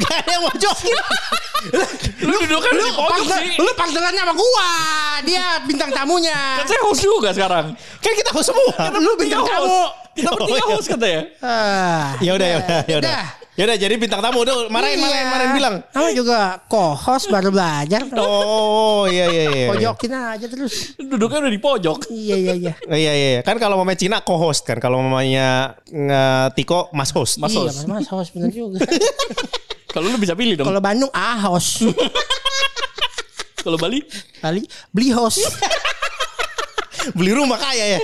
[0.00, 0.96] Gak ada yang mau jokin.
[2.22, 3.58] Lu duduknya lu di pojok partner- sih.
[3.58, 4.70] Lu partnerannya sama gua.
[5.26, 6.38] Dia bintang tamunya.
[6.62, 7.74] Kan saya host juga sekarang.
[7.98, 8.74] Kan kita host semua.
[8.96, 9.80] Lu bintang tamu.
[10.14, 11.22] Kita bertiga host katanya.
[11.42, 12.14] Ah.
[12.22, 12.48] Ya udah
[12.86, 13.76] ya udah ya udah.
[13.76, 13.76] Udah.
[13.76, 15.30] Udah jadi bintang tamu tuh marahin marahin Iya.
[15.30, 15.74] marahin bilang.
[15.92, 18.02] Kamu juga co-host baru belajar.
[18.16, 19.66] Oh iya iya iya.
[19.68, 20.96] Pojokin aja terus.
[20.96, 21.98] Duduknya udah di pojok.
[22.08, 22.72] Iya iya iya.
[22.88, 23.40] Oh, iya iya iya.
[23.44, 25.76] kan kalau mamanya Cina co-host kan kalau mamanya
[26.56, 27.36] Tiko mas host.
[27.36, 27.84] Mas iya, host.
[27.84, 28.80] mas, mas host bener juga.
[29.90, 30.70] Kalau lu bisa pilih dong.
[30.70, 31.82] Kalau Bandung ah host.
[33.66, 34.06] Kalau Bali?
[34.38, 34.62] Kali
[34.94, 35.42] beli host.
[37.10, 38.00] Beli rumah kaya ya.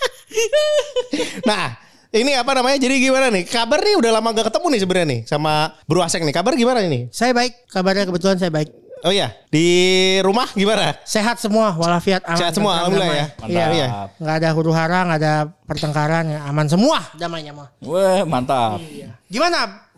[1.48, 1.76] nah,
[2.10, 2.78] ini apa namanya?
[2.78, 3.46] Jadi gimana nih?
[3.46, 5.52] Kabar nih udah lama gak ketemu nih sebenarnya nih sama
[5.86, 6.34] Bro Aseng nih.
[6.34, 7.06] Kabar gimana ini?
[7.14, 8.70] Saya baik, kabarnya kebetulan saya baik.
[9.00, 9.64] Oh iya, di
[10.20, 10.92] rumah gimana?
[11.08, 12.36] Sehat semua, walafiat aman.
[12.36, 13.16] Sehat semua, alhamdulillah ya.
[13.16, 13.24] Iya.
[13.40, 13.72] Mantap.
[13.72, 13.86] Iya.
[14.20, 16.40] Nggak ada huru hara, nggak ada pertengkaran, ya.
[16.44, 17.72] aman semua damainya mah.
[17.80, 18.76] Wah mantap.
[19.32, 19.88] Gimana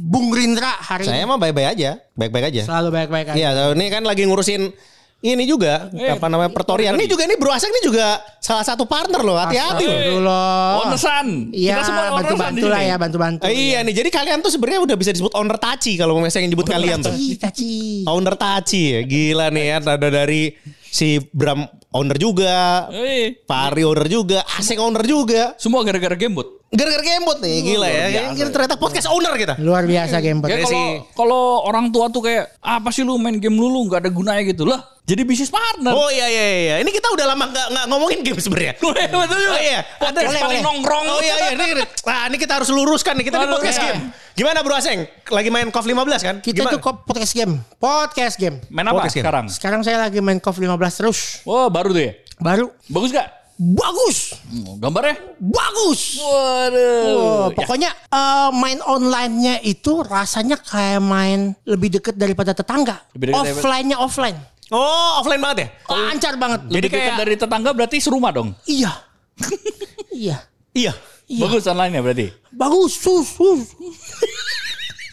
[0.00, 1.30] Bung Rindra hari Saya ini?
[1.30, 2.62] mah baik-baik aja, baik-baik aja.
[2.66, 3.38] Selalu baik-baik aja.
[3.38, 4.74] Iya, ini kan lagi ngurusin
[5.20, 6.96] ini juga Eh, apa namanya pertorian.
[6.96, 9.36] Ini juga ini Bro Aseng ini juga salah satu partner loh.
[9.36, 9.92] Hati-hati loh.
[9.92, 10.64] Astagfirullah.
[10.84, 11.26] Ownersan.
[11.52, 11.74] Iya,
[12.16, 13.42] bantu-bantu lah ya, bantu-bantu.
[13.44, 16.48] Eh, iya nih, jadi kalian tuh sebenarnya udah bisa disebut owner Taci kalau mau saya
[16.48, 17.12] nyebut kalian tuh.
[17.12, 17.72] Taci, taci.
[18.08, 19.76] Owner Taci ya, gila nih ya.
[19.84, 20.56] Ada dari
[20.90, 25.54] si Bram owner juga, Eh, Pak Ari owner juga, Aseng owner juga.
[25.58, 26.62] semua gara-gara gamebot.
[26.70, 28.30] Gara-gara gamebot nih, gila ya.
[28.30, 29.58] Kita ternyata podcast owner kita.
[29.58, 30.86] Luar biasa game Ya Iya kalau sih.
[31.18, 34.62] kalau orang tua tuh kayak apa sih lu main game lulu nggak ada gunanya gitu
[34.62, 34.78] lah.
[35.02, 35.90] Jadi bisnis partner.
[35.90, 36.74] Oh iya iya iya.
[36.78, 38.78] Ini kita udah lama nggak nggak ngomongin game sebenarnya.
[38.86, 39.50] Betul juga.
[39.50, 39.80] Oh iya.
[39.98, 40.68] Podcast Boleh, paling boleh.
[40.70, 41.04] nongkrong.
[41.10, 41.48] Oh iya iya.
[41.58, 41.82] Ini, ini.
[42.06, 43.24] Nah, ini kita harus luruskan nih.
[43.26, 43.86] Kita di podcast iya.
[43.90, 44.02] game.
[44.30, 45.04] Gimana Bro Aseng?
[45.26, 46.36] Lagi main KOF 15 kan?
[46.38, 46.72] Kita Gimana?
[46.72, 47.58] tuh podcast game.
[47.76, 48.56] Podcast game.
[48.70, 49.24] Main apa Podcast game.
[49.26, 49.44] sekarang?
[49.50, 51.18] Sekarang saya lagi main KOF 15 terus.
[51.42, 52.12] Wah baru tuh ya.
[52.36, 53.28] Baru Bagus gak?
[53.60, 54.32] bagus,
[54.64, 55.20] Oh, Gambarnya?
[55.36, 56.16] bagus.
[56.16, 57.04] Waduh.
[57.12, 63.04] Oh, Ya, pokoknya eh, main online-nya itu rasanya kayak main lebih deket daripada tetangga.
[63.12, 64.32] Lebih Offline-nya offline.
[64.72, 65.68] Oh, offline banget ya?
[65.92, 66.60] Lancar banget.
[66.68, 68.48] Jadi Jadi kayak kayak- dari tetangga berarti serumah dong.
[68.64, 68.92] Iya.
[70.24, 70.36] iya.
[70.72, 70.92] Iya.
[71.28, 71.40] Iya.
[71.44, 72.26] Bagus online-nya berarti.
[72.50, 73.76] Bagus, sus, sus.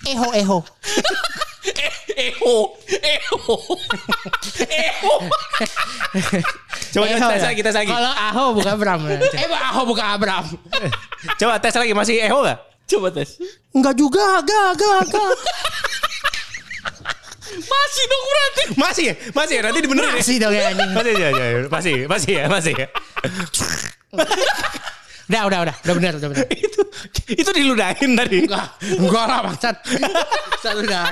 [0.08, 0.58] Eho, eho.
[2.18, 2.56] Eho,
[2.88, 3.56] eho,
[4.68, 5.14] eho.
[6.96, 7.48] Coba tes ya.
[7.52, 7.92] lagi, tes lagi.
[7.92, 9.00] Kalau Aho bukan Abram.
[9.12, 9.20] eh,
[9.52, 10.46] Aho bukan Abram.
[11.38, 12.58] Coba tes lagi, masih Eho gak?
[12.88, 13.36] Coba tes.
[13.76, 15.36] Enggak juga, gak, gak, gak.
[17.58, 18.64] Masih dong berarti.
[18.78, 19.14] Masih ya?
[19.34, 19.62] Masih ya?
[19.68, 20.16] Nanti dibenerin ya?
[20.20, 20.64] Masih dong ya.
[20.72, 21.60] Masih ya, ya, ya.
[21.68, 22.88] Masih, masih ya, masih ya.
[25.28, 25.76] Udah, udah, udah.
[25.84, 26.48] Udah bener, udah bener.
[26.68, 26.82] itu
[27.36, 28.48] itu diludahin tadi.
[28.48, 29.76] Enggak, enggak lah bangsat.
[30.64, 31.04] Selalu dah.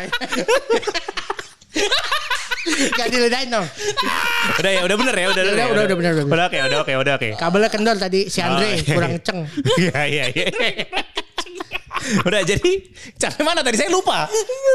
[2.95, 3.67] Gak diludahin dong.
[4.57, 6.33] Udah ya, udah bener ya, udah Udah, ya, udah, udah bener, udah bener.
[6.33, 7.29] Udah oke, udah oke, udah oke.
[7.37, 9.21] Kabelnya kendor tadi si Andre Oh, iya, kurang iya.
[9.21, 9.39] ceng.
[9.83, 10.47] Iya, iya, iya.
[12.27, 12.71] Udah jadi
[13.15, 14.27] sampai mana tadi saya lupa.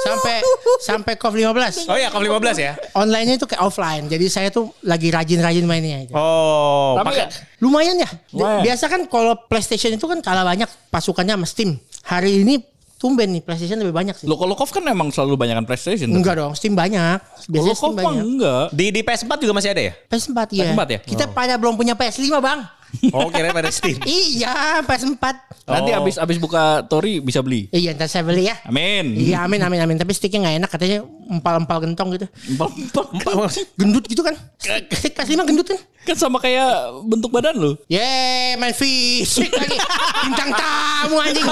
[0.04, 0.36] Sampai
[0.80, 1.86] sampai COF 15.
[1.90, 2.72] Oh iya, KOF 15 ya.
[2.96, 4.08] Online-nya itu kayak offline.
[4.08, 6.08] Jadi saya tuh lagi rajin-rajin mainnya.
[6.16, 7.26] Oh, Tapi pakai
[7.60, 8.08] Lumayan ya.
[8.32, 8.62] Lumayan.
[8.64, 11.76] Biasa kan kalau PlayStation itu kan kalah banyak pasukannya sama Steam.
[12.08, 12.64] Hari ini
[13.00, 14.26] tumben nih PlayStation lebih banyak sih.
[14.28, 16.08] Lokolokov kan emang selalu banyakan PlayStation.
[16.12, 17.20] Enggak dong, Steam banyak.
[17.48, 18.24] Biasanya Steam mah banyak.
[18.24, 18.64] enggak.
[18.76, 19.92] di di PS4 juga masih ada ya?
[20.08, 20.64] PS4 ya.
[20.72, 20.98] PS4 ya?
[21.04, 22.79] Kita pada belum punya PS5 bang.
[23.16, 23.96] Oh, kira pada Steam.
[24.02, 25.24] iya PS4.
[25.64, 25.98] Nanti Oh.
[26.02, 27.70] abis abis buka Tori bisa beli.
[27.70, 28.58] Iya ntar saya beli ya.
[28.66, 29.14] Amin.
[29.14, 29.96] Iya amin amin amin.
[29.96, 30.98] Tapi sticknya nggak enak katanya
[31.30, 32.26] empal-empal gentong gitu.
[32.50, 33.54] Empat-empat.
[33.74, 34.34] Gendut gitu kan.
[34.58, 35.78] Stick PS5 gendut kan.
[36.02, 36.70] Kan sama kayak
[37.06, 37.72] bentuk badan lu.
[37.86, 39.78] Yeay main fisik lagi.
[40.26, 41.46] Bintang tamu anjing.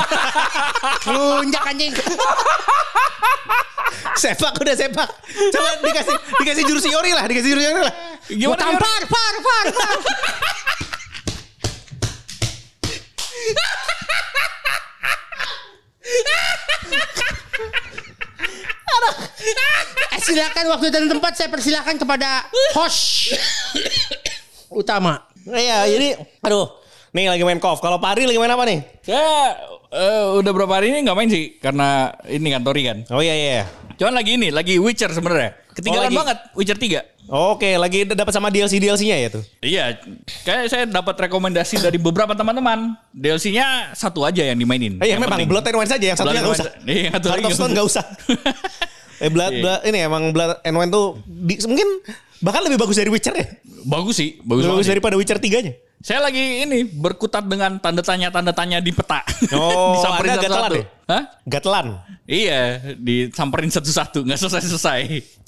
[1.07, 1.93] Lunjak anjing.
[4.19, 5.09] sepak udah sepak.
[5.55, 7.95] Coba dikasih dikasih jurus Yori lah, dikasih jurus Yori lah.
[8.27, 8.59] Gimana?
[8.59, 8.59] gimana?
[8.59, 9.97] tampar, par, par, par.
[20.09, 23.33] Eh, silakan waktu dan tempat saya persilakan kepada host
[24.71, 25.25] utama.
[25.45, 26.09] Iya, jadi
[26.43, 26.69] aduh.
[27.09, 27.81] Nih lagi main KOF.
[27.81, 28.85] Kalau Pak Ari lagi main apa nih?
[29.01, 29.57] Saya
[29.89, 32.99] eh, udah berapa hari ini nggak main sih karena ini kan Tori kan.
[33.09, 33.65] Oh iya iya.
[33.97, 35.57] Cuman lagi ini, lagi Witcher sebenarnya.
[35.73, 36.17] Ketinggalan Oh, lagi.
[36.21, 37.18] banget Witcher 3.
[37.29, 39.45] Oke, lagi dapat sama DLC DLC-nya ya tuh.
[39.61, 40.01] Iya,
[40.49, 42.97] kayak saya dapat rekomendasi dari beberapa teman-teman.
[43.13, 44.97] DLC-nya satu aja yang dimainin.
[44.97, 45.49] Eh, yang Yang memang penting.
[45.53, 46.89] Blood and Wine saja yang satunya Blood nggak and usah.
[46.89, 48.05] Iya, yang satu Heart lagi of Stone nggak nggak usah.
[49.25, 51.89] eh Blood, Blood ini emang Blood and Wine tuh di- mungkin
[52.41, 53.47] bahkan lebih bagus dari Witcher ya.
[53.85, 55.73] Bagus sih, bagus, Lebih bagus daripada Witcher 3-nya.
[55.99, 59.19] Saya lagi ini berkutat dengan tanda tanya tanda tanya di peta.
[59.51, 60.85] Oh, Anda gatelan ya?
[61.11, 61.23] Hah?
[61.43, 61.87] Gatelan.
[62.29, 62.61] Iya,
[62.95, 65.01] disamperin satu-satu, nggak selesai-selesai.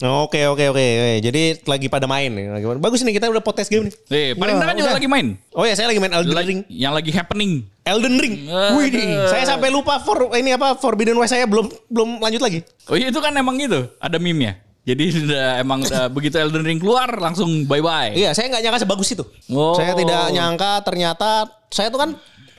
[0.03, 0.81] Oke oke oke.
[0.83, 1.15] oke.
[1.23, 2.51] Jadi lagi pada main nih.
[2.51, 3.95] Lagi Bagus nih kita udah podcast game nih.
[4.11, 5.39] Eh, paling Ya, kan juga lagi main.
[5.55, 6.61] Oh ya saya lagi main Elden Ring.
[6.67, 7.63] yang lagi happening.
[7.87, 8.35] Elden Ring.
[8.51, 8.91] Eh, Wih
[9.31, 12.67] Saya sampai lupa for ini apa Forbidden West saya belum belum lanjut lagi.
[12.91, 14.59] Oh iya itu kan emang gitu, ada meme-nya.
[14.81, 18.13] Jadi udah emang udah begitu Elden Ring keluar langsung bye bye.
[18.17, 19.25] Iya, saya nggak nyangka sebagus itu.
[19.53, 19.77] Oh.
[19.77, 22.11] Saya tidak nyangka ternyata saya tuh kan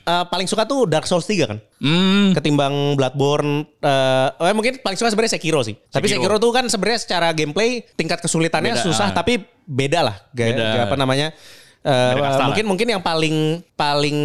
[0.01, 1.57] eh, paling suka tuh Dark Souls 3 kan.
[1.81, 2.31] Hmm.
[2.38, 5.73] Ketimbang Bloodborne eh eh, mungkin paling suka sebenarnya Sekiro sih.
[5.89, 6.29] Tapi Sekiro.
[6.29, 9.17] Sekiro tuh kan sebenarnya secara gameplay tingkat kesulitannya Beda, susah ah.
[9.17, 10.15] tapi beda lah.
[10.31, 10.63] Ga- Beda.
[10.63, 11.34] ga- apa namanya?
[11.82, 12.46] Eh, lah.
[12.46, 14.17] mungkin mungkin yang paling paling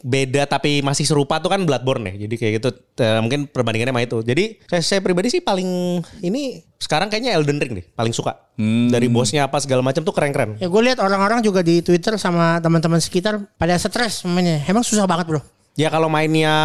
[0.00, 2.24] beda tapi masih serupa tuh kan Bloodborne ya.
[2.24, 2.68] Jadi kayak gitu
[3.04, 4.18] eh, mungkin perbandingannya sama itu.
[4.24, 8.40] Jadi saya, saya pribadi sih paling ini sekarang kayaknya Elden Ring deh paling suka.
[8.56, 8.88] Hmm.
[8.88, 10.56] Dari bosnya apa segala macam tuh keren-keren.
[10.56, 14.64] Ya gue lihat orang-orang juga di Twitter sama teman-teman sekitar pada stres mainnya.
[14.64, 15.44] Emang susah banget bro.
[15.78, 16.56] Ya kalau mainnya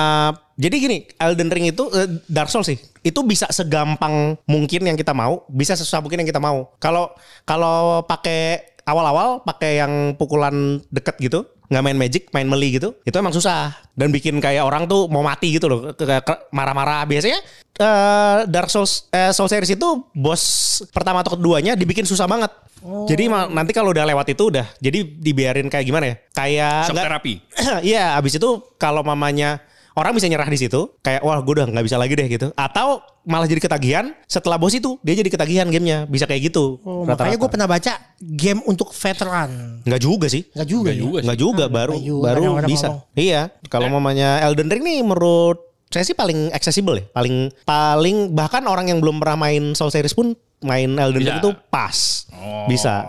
[0.58, 2.78] jadi gini, Elden Ring itu eh, Dark Souls sih.
[3.02, 6.74] Itu bisa segampang mungkin yang kita mau, bisa sesusah mungkin yang kita mau.
[6.82, 7.14] Kalau
[7.46, 13.13] kalau pakai awal-awal pakai yang pukulan deket gitu, nggak main magic, main melee gitu, itu
[13.13, 17.04] emang susah dan bikin kayak orang tuh mau mati gitu loh, ke- ke- marah-marah.
[17.04, 17.39] Biasanya
[17.74, 20.43] eh, Dark Souls eh, Soul series itu bos
[20.89, 22.52] pertama atau keduanya dibikin susah banget.
[22.84, 26.15] Jadi ma- nanti kalau udah lewat itu udah, jadi dibiarin kayak gimana ya?
[26.36, 27.34] Kayak Shock nggak- terapi.
[27.96, 31.86] Iya, abis itu kalau mamanya orang bisa nyerah di situ, kayak wah gue udah nggak
[31.86, 32.47] bisa lagi deh gitu.
[32.53, 36.82] Atau malah jadi ketagihan setelah bos itu dia jadi ketagihan gamenya, bisa kayak gitu.
[36.82, 37.23] Oh, rata-rata.
[37.25, 39.79] makanya gue pernah baca game untuk veteran.
[39.82, 40.43] Nggak juga sih.
[40.49, 41.01] Enggak juga Nggak ya.
[41.01, 41.19] juga.
[41.21, 42.88] Nggak juga, baru nggak juga, baru kadang-kadang bisa.
[42.89, 43.03] ngomong.
[43.15, 48.65] Iya, kalau mamanya Elden Ring nih menurut saya sih paling accessible ya, paling paling bahkan
[48.65, 52.65] orang yang belum pernah main Soul series pun main Elden Ring itu pas, Oh.
[52.65, 53.06] bisa.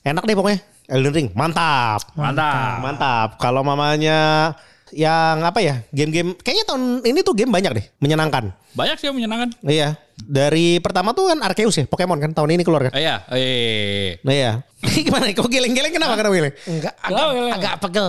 [0.00, 2.00] Enak deh pokoknya Elden Ring, mantap.
[2.16, 2.80] Mantap.
[2.80, 3.28] Mantap.
[3.36, 4.56] Kalau mamanya
[4.92, 5.82] yang apa ya?
[5.90, 8.52] Game-game kayaknya tahun ini tuh game banyak deh, menyenangkan.
[8.74, 9.50] Banyak sih yang menyenangkan.
[9.64, 9.98] Iya.
[10.18, 12.92] Dari pertama tuh kan Arceus ya, Pokemon kan tahun ini keluar kan.
[12.98, 14.18] Eh, iya, eh.
[14.26, 14.52] Nah iya.
[15.06, 15.30] Gimana?
[15.30, 16.14] Kok geleng-geleng kenapa?
[16.18, 16.54] Kenapa geleng?
[16.66, 18.08] Enggak, Kenapa, agak, agak pegel.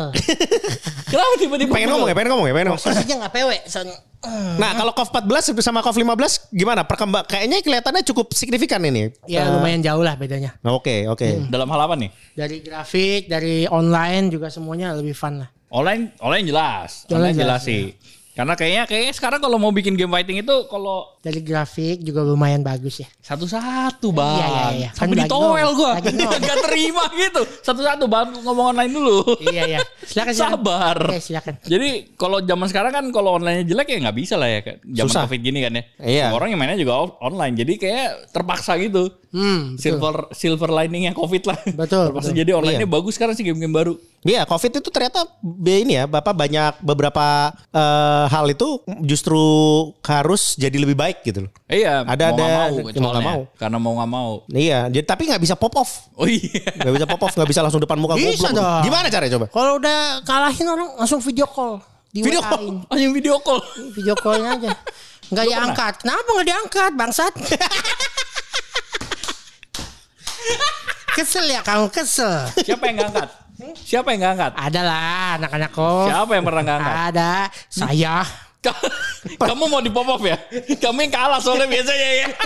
[1.12, 2.82] Kenapa tiba-tiba Pengen ngomong ya, pengen ngomong ya, pengen ngomong.
[2.82, 3.58] Posisinya nggak pewe.
[3.66, 3.98] soalnya.
[4.20, 4.60] Hmm.
[4.60, 6.84] Nah kalau KOF 14 sama KOF 15 gimana?
[6.84, 9.16] Perkembang kayaknya kelihatannya cukup signifikan ini.
[9.32, 10.60] Ya lumayan jauh lah bedanya.
[10.68, 11.48] Oke oke.
[11.48, 12.12] Dalam hal apa nih?
[12.36, 15.50] Dari grafik, dari online juga semuanya lebih fun lah.
[15.70, 17.06] Online online jelas.
[17.06, 17.84] Online Online jelas, jelas, sih.
[18.32, 22.64] Karena kayaknya kayaknya sekarang kalau mau bikin game fighting itu kalau Dari grafik juga lumayan
[22.64, 23.10] bagus ya.
[23.20, 24.40] satu-satu bang.
[24.40, 24.90] Iya, iya, iya.
[24.96, 25.76] Sampai Kan ditowel nol.
[25.76, 25.92] gue.
[25.92, 26.32] Lagi nol.
[26.48, 27.42] Gak terima gitu.
[27.60, 29.36] Satu-satu bang ngomong online dulu.
[29.44, 29.80] iya iya.
[30.00, 30.56] Silakan silakan.
[30.56, 30.98] Sabar.
[31.12, 31.54] Oke, silakan.
[31.60, 34.60] Jadi kalau zaman sekarang kan kalau online jelek ya nggak bisa lah ya.
[34.64, 34.76] kan.
[34.88, 35.22] Zaman Susah.
[35.28, 35.84] covid gini kan ya.
[36.00, 36.26] Iya.
[36.32, 37.60] Orang yang mainnya juga online.
[37.60, 39.12] Jadi kayak terpaksa gitu.
[39.30, 39.84] Hmm, betul.
[39.84, 41.60] Silver silver liningnya covid lah.
[41.76, 42.40] Betul, Terpaksa betul.
[42.40, 42.96] jadi online-nya Iya.
[42.96, 43.94] bagus sekarang sih game-game baru.
[44.20, 45.24] Iya, COVID itu ternyata
[45.64, 49.40] ini ya, Bapak banyak beberapa eh, hal itu justru
[50.02, 51.52] harus jadi lebih baik gitu loh.
[51.66, 52.04] Iya.
[52.04, 53.24] Ada- mau ada- mau, mau nggak soalnya.
[53.24, 53.42] mau.
[53.56, 54.32] Karena mau nggak mau.
[54.52, 56.12] Iya, jadi tapi nggak bisa pop off.
[56.14, 56.68] Oh iya.
[56.76, 58.60] Nggak bisa pop off, nggak bisa langsung depan muka Bisa goblok.
[58.60, 58.84] dong.
[58.84, 59.46] Gimana caranya coba?
[59.48, 61.80] Kalau udah kalahin orang langsung video call.
[62.10, 62.84] Di Video call?
[62.92, 63.62] Hanya video call.
[63.94, 64.72] Video callnya aja.
[65.30, 65.94] Nggak diangkat.
[66.04, 67.34] Kenapa nggak diangkat bangsat?
[71.16, 72.48] kesel ya kamu kesel.
[72.64, 73.30] Siapa yang nggak angkat?
[73.60, 74.54] Siapa yang nggak angkat?
[74.56, 76.08] Ada lah anak-anak kok.
[76.08, 76.96] Siapa yang pernah nggak angkat?
[77.12, 77.32] Ada.
[77.68, 78.16] Saya.
[79.48, 80.40] Kamu mau di pop off ya?
[80.80, 82.28] Kamu yang kalah soalnya biasanya ya.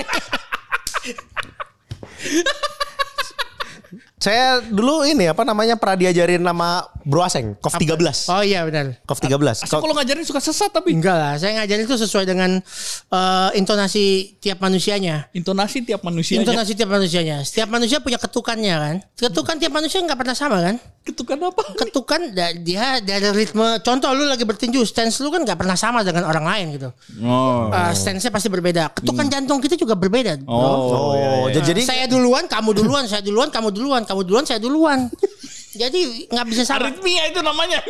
[4.24, 8.32] Saya dulu ini apa namanya pernah diajarin nama Bro Aseng, KOF 13.
[8.32, 8.96] Oh iya benar.
[9.04, 9.68] KOF 13.
[9.68, 10.96] Asal kalau ngajarin suka sesat tapi.
[10.96, 12.64] Enggak lah, saya ngajarin itu sesuai dengan
[13.12, 15.28] eh, intonasi tiap manusianya.
[15.36, 16.40] Intonasi tiap manusia.
[16.40, 17.44] Intonasi tiap manusianya.
[17.44, 18.96] Setiap manusia punya ketukannya kan.
[19.20, 20.80] Ketukan tiap manusia nggak pernah sama kan.
[21.04, 21.64] Ketukan apa?
[21.76, 22.22] Ketukan
[22.64, 23.84] dia dari ritme.
[23.84, 26.90] Contoh lu lagi bertinju, stance lu kan nggak pernah sama dengan orang lain gitu.
[27.28, 27.68] Oh.
[27.68, 28.96] Eh, stance-nya pasti berbeda.
[28.96, 30.40] Ketukan jantung kita juga berbeda.
[30.48, 30.64] Oh.
[30.64, 35.10] Oh, Nah, jadi saya duluan, kamu duluan, saya duluan, kamu duluan, kamu duluan, saya duluan.
[35.82, 36.86] Jadi nggak bisa sama.
[36.86, 37.82] Aritmia itu namanya.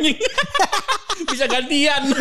[1.30, 2.10] Bisa gantian.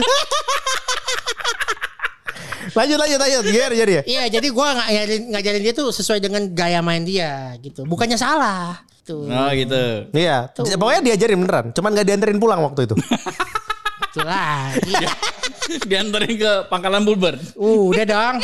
[2.78, 3.44] lanjut lanjut lanjut.
[3.48, 4.04] Gimana jadi ya?
[4.06, 7.88] Iya, jadi gua ngajarin ngajarin dia tuh sesuai dengan gaya main dia gitu.
[7.88, 8.84] Bukannya salah.
[9.08, 9.28] Tuh.
[9.28, 10.08] Oh gitu.
[10.13, 11.66] Iya, pokoknya diajarin beneran.
[11.74, 12.96] Cuman nggak dianterin pulang waktu itu.
[14.13, 14.94] Itu lagi.
[15.89, 17.39] Diantarin ke pangkalan Bulber.
[17.58, 18.36] Uh, udah dong.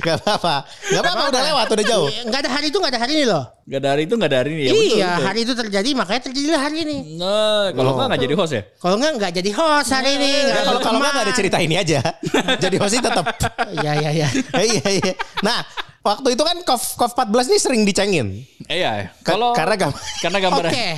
[0.00, 0.64] Gak apa-apa.
[0.88, 2.08] Gak apa-apa udah lewat, udah jauh.
[2.24, 3.44] Enggak ada hari itu enggak ada hari ini loh.
[3.62, 4.72] Gak ada hari itu gak ada hari ini ya.
[4.72, 5.26] betul, iya, betul.
[5.28, 6.96] hari itu terjadi makanya terjadilah hari ini.
[7.20, 7.94] Nah, kalau Oh.
[8.00, 8.62] enggak gak jadi host ya?
[8.80, 10.30] Kalau enggak enggak jadi host hari ini.
[10.32, 12.00] Nggak kalau ada kalau nggak nggak ada cerita ini aja.
[12.64, 13.24] Jadi hostnya tetap.
[13.82, 14.28] Iya, iya, iya.
[14.72, 15.12] iya iya.
[15.40, 15.58] Nah,
[16.02, 18.42] waktu itu kan KOF KOF 14 nih sering dicengin.
[18.66, 19.14] Eh, Iya.
[19.20, 20.88] Ka- Kalau karena gambar karena gambarnya Oke.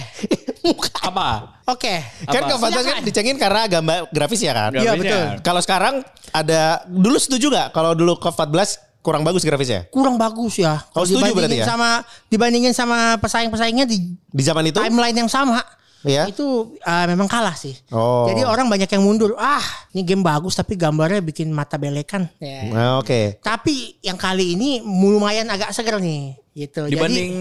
[1.08, 1.28] apa?
[1.66, 1.94] Oke.
[2.24, 2.48] kan Apa?
[2.50, 4.70] KOF 14 kan dicengin karena gambar grafis ya kan.
[4.72, 5.00] Iya, Grafisnya.
[5.04, 5.26] betul.
[5.42, 5.94] Kalau sekarang
[6.30, 10.80] ada dulu setuju nggak kalau dulu KOF 14 kurang bagus grafisnya Kurang bagus ya.
[10.90, 11.68] Oh, Kalau setuju berarti dibandingin ya?
[11.68, 11.90] sama
[12.26, 14.80] dibandingin sama pesaing-pesaingnya di di zaman itu?
[14.80, 15.60] timeline yang sama.
[16.04, 16.28] Iya.
[16.28, 17.72] Itu uh, memang kalah sih.
[17.88, 18.28] Oh.
[18.28, 19.32] Jadi orang banyak yang mundur.
[19.40, 19.64] Ah,
[19.96, 22.28] ini game bagus tapi gambarnya bikin mata belekan.
[22.38, 22.68] Ya.
[22.68, 23.40] Nah, Oke.
[23.40, 26.36] Tapi yang kali ini lumayan agak seger nih.
[26.54, 26.86] Gitu.
[26.86, 27.32] Dibanding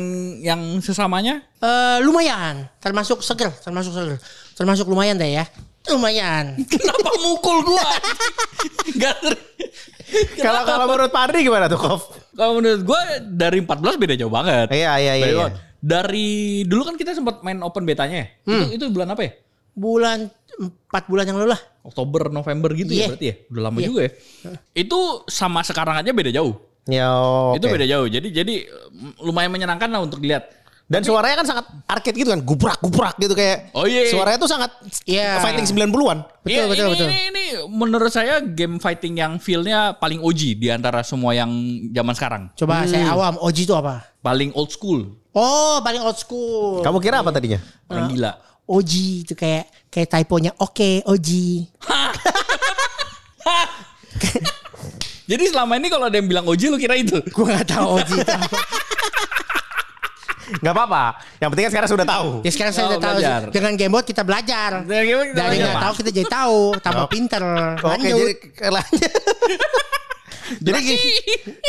[0.41, 1.43] Jadi yang sesamanya?
[1.61, 4.17] eh, lumayan, termasuk seger, termasuk seger.
[4.57, 5.45] Termasuk lumayan deh ya.
[5.91, 6.57] Lumayan.
[6.71, 7.83] Kenapa mukul gua?
[9.01, 9.43] Gak ter-
[10.39, 12.01] Kalau kalau menurut Pak Andri gimana tuh KOF?
[12.37, 14.69] Kalau menurut gua dari 14 beda jauh banget.
[14.71, 15.27] Iya iya iya.
[15.29, 15.47] Iya.
[15.83, 18.27] Dari dulu kan kita sempat main open betanya ya.
[18.47, 18.71] Hmm.
[18.71, 19.31] Itu, itu bulan apa ya?
[19.75, 21.61] Bulan empat bulan yang lalu lah.
[21.83, 23.07] Oktober, November gitu ya Iya.
[23.11, 23.35] berarti ya.
[23.51, 23.87] Udah lama Iya.
[23.91, 24.11] juga ya.
[24.71, 26.55] Itu sama sekarang aja beda jauh.
[26.87, 27.59] Ya, oke.
[27.59, 28.07] Itu beda jauh.
[28.07, 30.62] Jadi jadi mm, lumayan menyenangkan lah untuk dilihat.
[30.93, 33.73] Dan suaranya kan sangat arcade gitu kan, gubrak-gubrak gitu kayak.
[33.73, 34.13] Oh, iya.
[34.13, 34.69] Suaranya tuh sangat
[35.09, 35.41] Iya.
[35.41, 36.21] fighting 90-an.
[36.45, 37.07] Betul, Iya, betul, ini, betul.
[37.09, 41.49] Ini, ini menurut saya game fighting yang feel-nya paling OG di antara semua yang
[41.89, 42.43] zaman sekarang.
[42.53, 44.05] Coba saya awam, Oji itu apa?
[44.21, 45.17] Paling old school.
[45.33, 46.85] Oh, paling old school.
[46.85, 47.57] Kamu kira apa tadinya?
[47.89, 48.37] Orang gila.
[48.69, 51.73] Oji itu kayak kayak typonya oke Oji.
[55.23, 57.17] Jadi selama ini kalau ada yang bilang OG lu kira itu.
[57.31, 58.59] Gua nggak tahu Oji itu apa.
[60.59, 61.03] Gak apa-apa.
[61.39, 62.29] Yang penting kan sekarang sudah tahu.
[62.43, 63.41] Ya sekarang saya Oh, udah tahu belajar.
[63.49, 64.69] dengan Gamebot kita belajar.
[64.83, 67.43] Dengan Gamebot kita Dari belajar, nggak tahu kita jadi tahu, tambah pinter.
[67.79, 68.33] Oke, jadi
[68.69, 69.11] lanjut.
[70.67, 70.81] jadi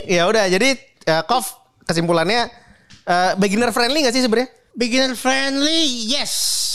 [0.04, 0.68] ya udah, jadi
[1.08, 1.44] uh, Kof
[1.84, 2.50] kesimpulannya
[3.06, 4.50] uh, beginner friendly gak sih sebenarnya?
[4.74, 6.32] Beginner friendly, yes.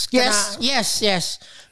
[0.10, 0.56] Yes.
[0.56, 1.26] Karena- yes, yes.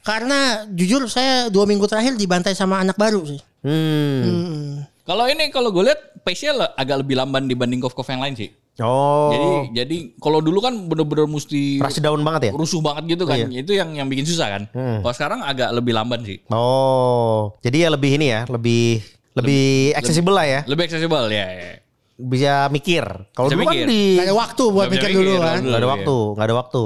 [0.04, 0.38] Karena
[0.70, 3.40] jujur saya dua minggu terakhir dibantai sama anak baru sih.
[3.60, 4.80] Hmm.
[5.04, 8.48] Kalau ini kalau gue lihat pace-nya agak lebih lamban dibanding Kof-Kof yang lain sih.
[8.78, 9.30] Oh.
[9.30, 12.52] Jadi jadi kalau dulu kan bener-bener mesti rush down banget ya?
[12.54, 13.36] rusuh banget gitu kan.
[13.50, 14.62] Itu yang yang bikin susah kan.
[14.70, 16.38] Kalau sekarang agak lebih lamban sih.
[16.48, 17.58] Oh.
[17.60, 19.02] Jadi ya lebih ini ya, lebih
[19.34, 20.60] lebih accessible lah ya.
[20.64, 21.46] Lebih accessible ya.
[21.46, 21.72] ya.
[22.18, 23.06] Bisa mikir.
[23.30, 23.86] Kalau dulu kan mikir.
[23.86, 25.54] di Gak ada waktu buat Nggak bisa mikir dulu mikir, kan.
[25.54, 25.68] dulu.
[25.70, 25.94] nggak ada Iya.
[25.94, 26.82] waktu, nggak ada waktu.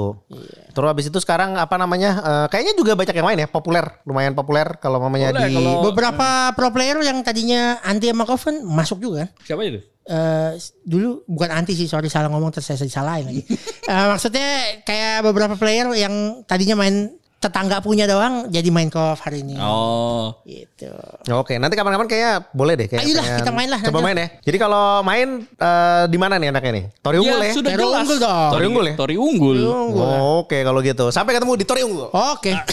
[0.73, 2.11] Terus habis itu sekarang apa namanya?
[2.21, 6.53] eh, kayaknya juga banyak yang main ya, populer, lumayan populer kalau mamanya di kalau- Beberapa
[6.53, 9.29] pro player yang tadinya anti sama Coven masuk juga kan.
[9.41, 9.81] Siapa itu?
[10.03, 10.51] Eh,
[10.83, 13.43] dulu bukan anti sih sorry salah ngomong terus saya disalahin lagi.
[13.83, 17.11] Eh, maksudnya kayak beberapa player yang tadinya main
[17.43, 19.59] tetangga punya doang jadi main kov hari ini.
[19.59, 20.31] Oh.
[20.47, 20.87] Gitu.
[21.35, 23.03] Oke, nanti kapan-kapan kayaknya boleh deh kayak.
[23.03, 24.07] Ayolah, pengen kita main lah Coba nanti.
[24.07, 24.27] main ya.
[24.47, 26.85] Jadi kalau main eh, di mana nih anaknya nih?
[27.03, 27.51] Tori Unggul ya?
[27.51, 27.83] sudah Tori.
[27.83, 28.51] Unggul dong.
[28.55, 28.95] Tori Unggul ya?
[28.95, 29.59] Tori Unggul.
[29.67, 31.11] Oh, Oke kalau gitu.
[31.11, 32.07] Sampai ketemu di Tori Unggul.
[32.15, 32.55] Oke.
[32.55, 32.63] I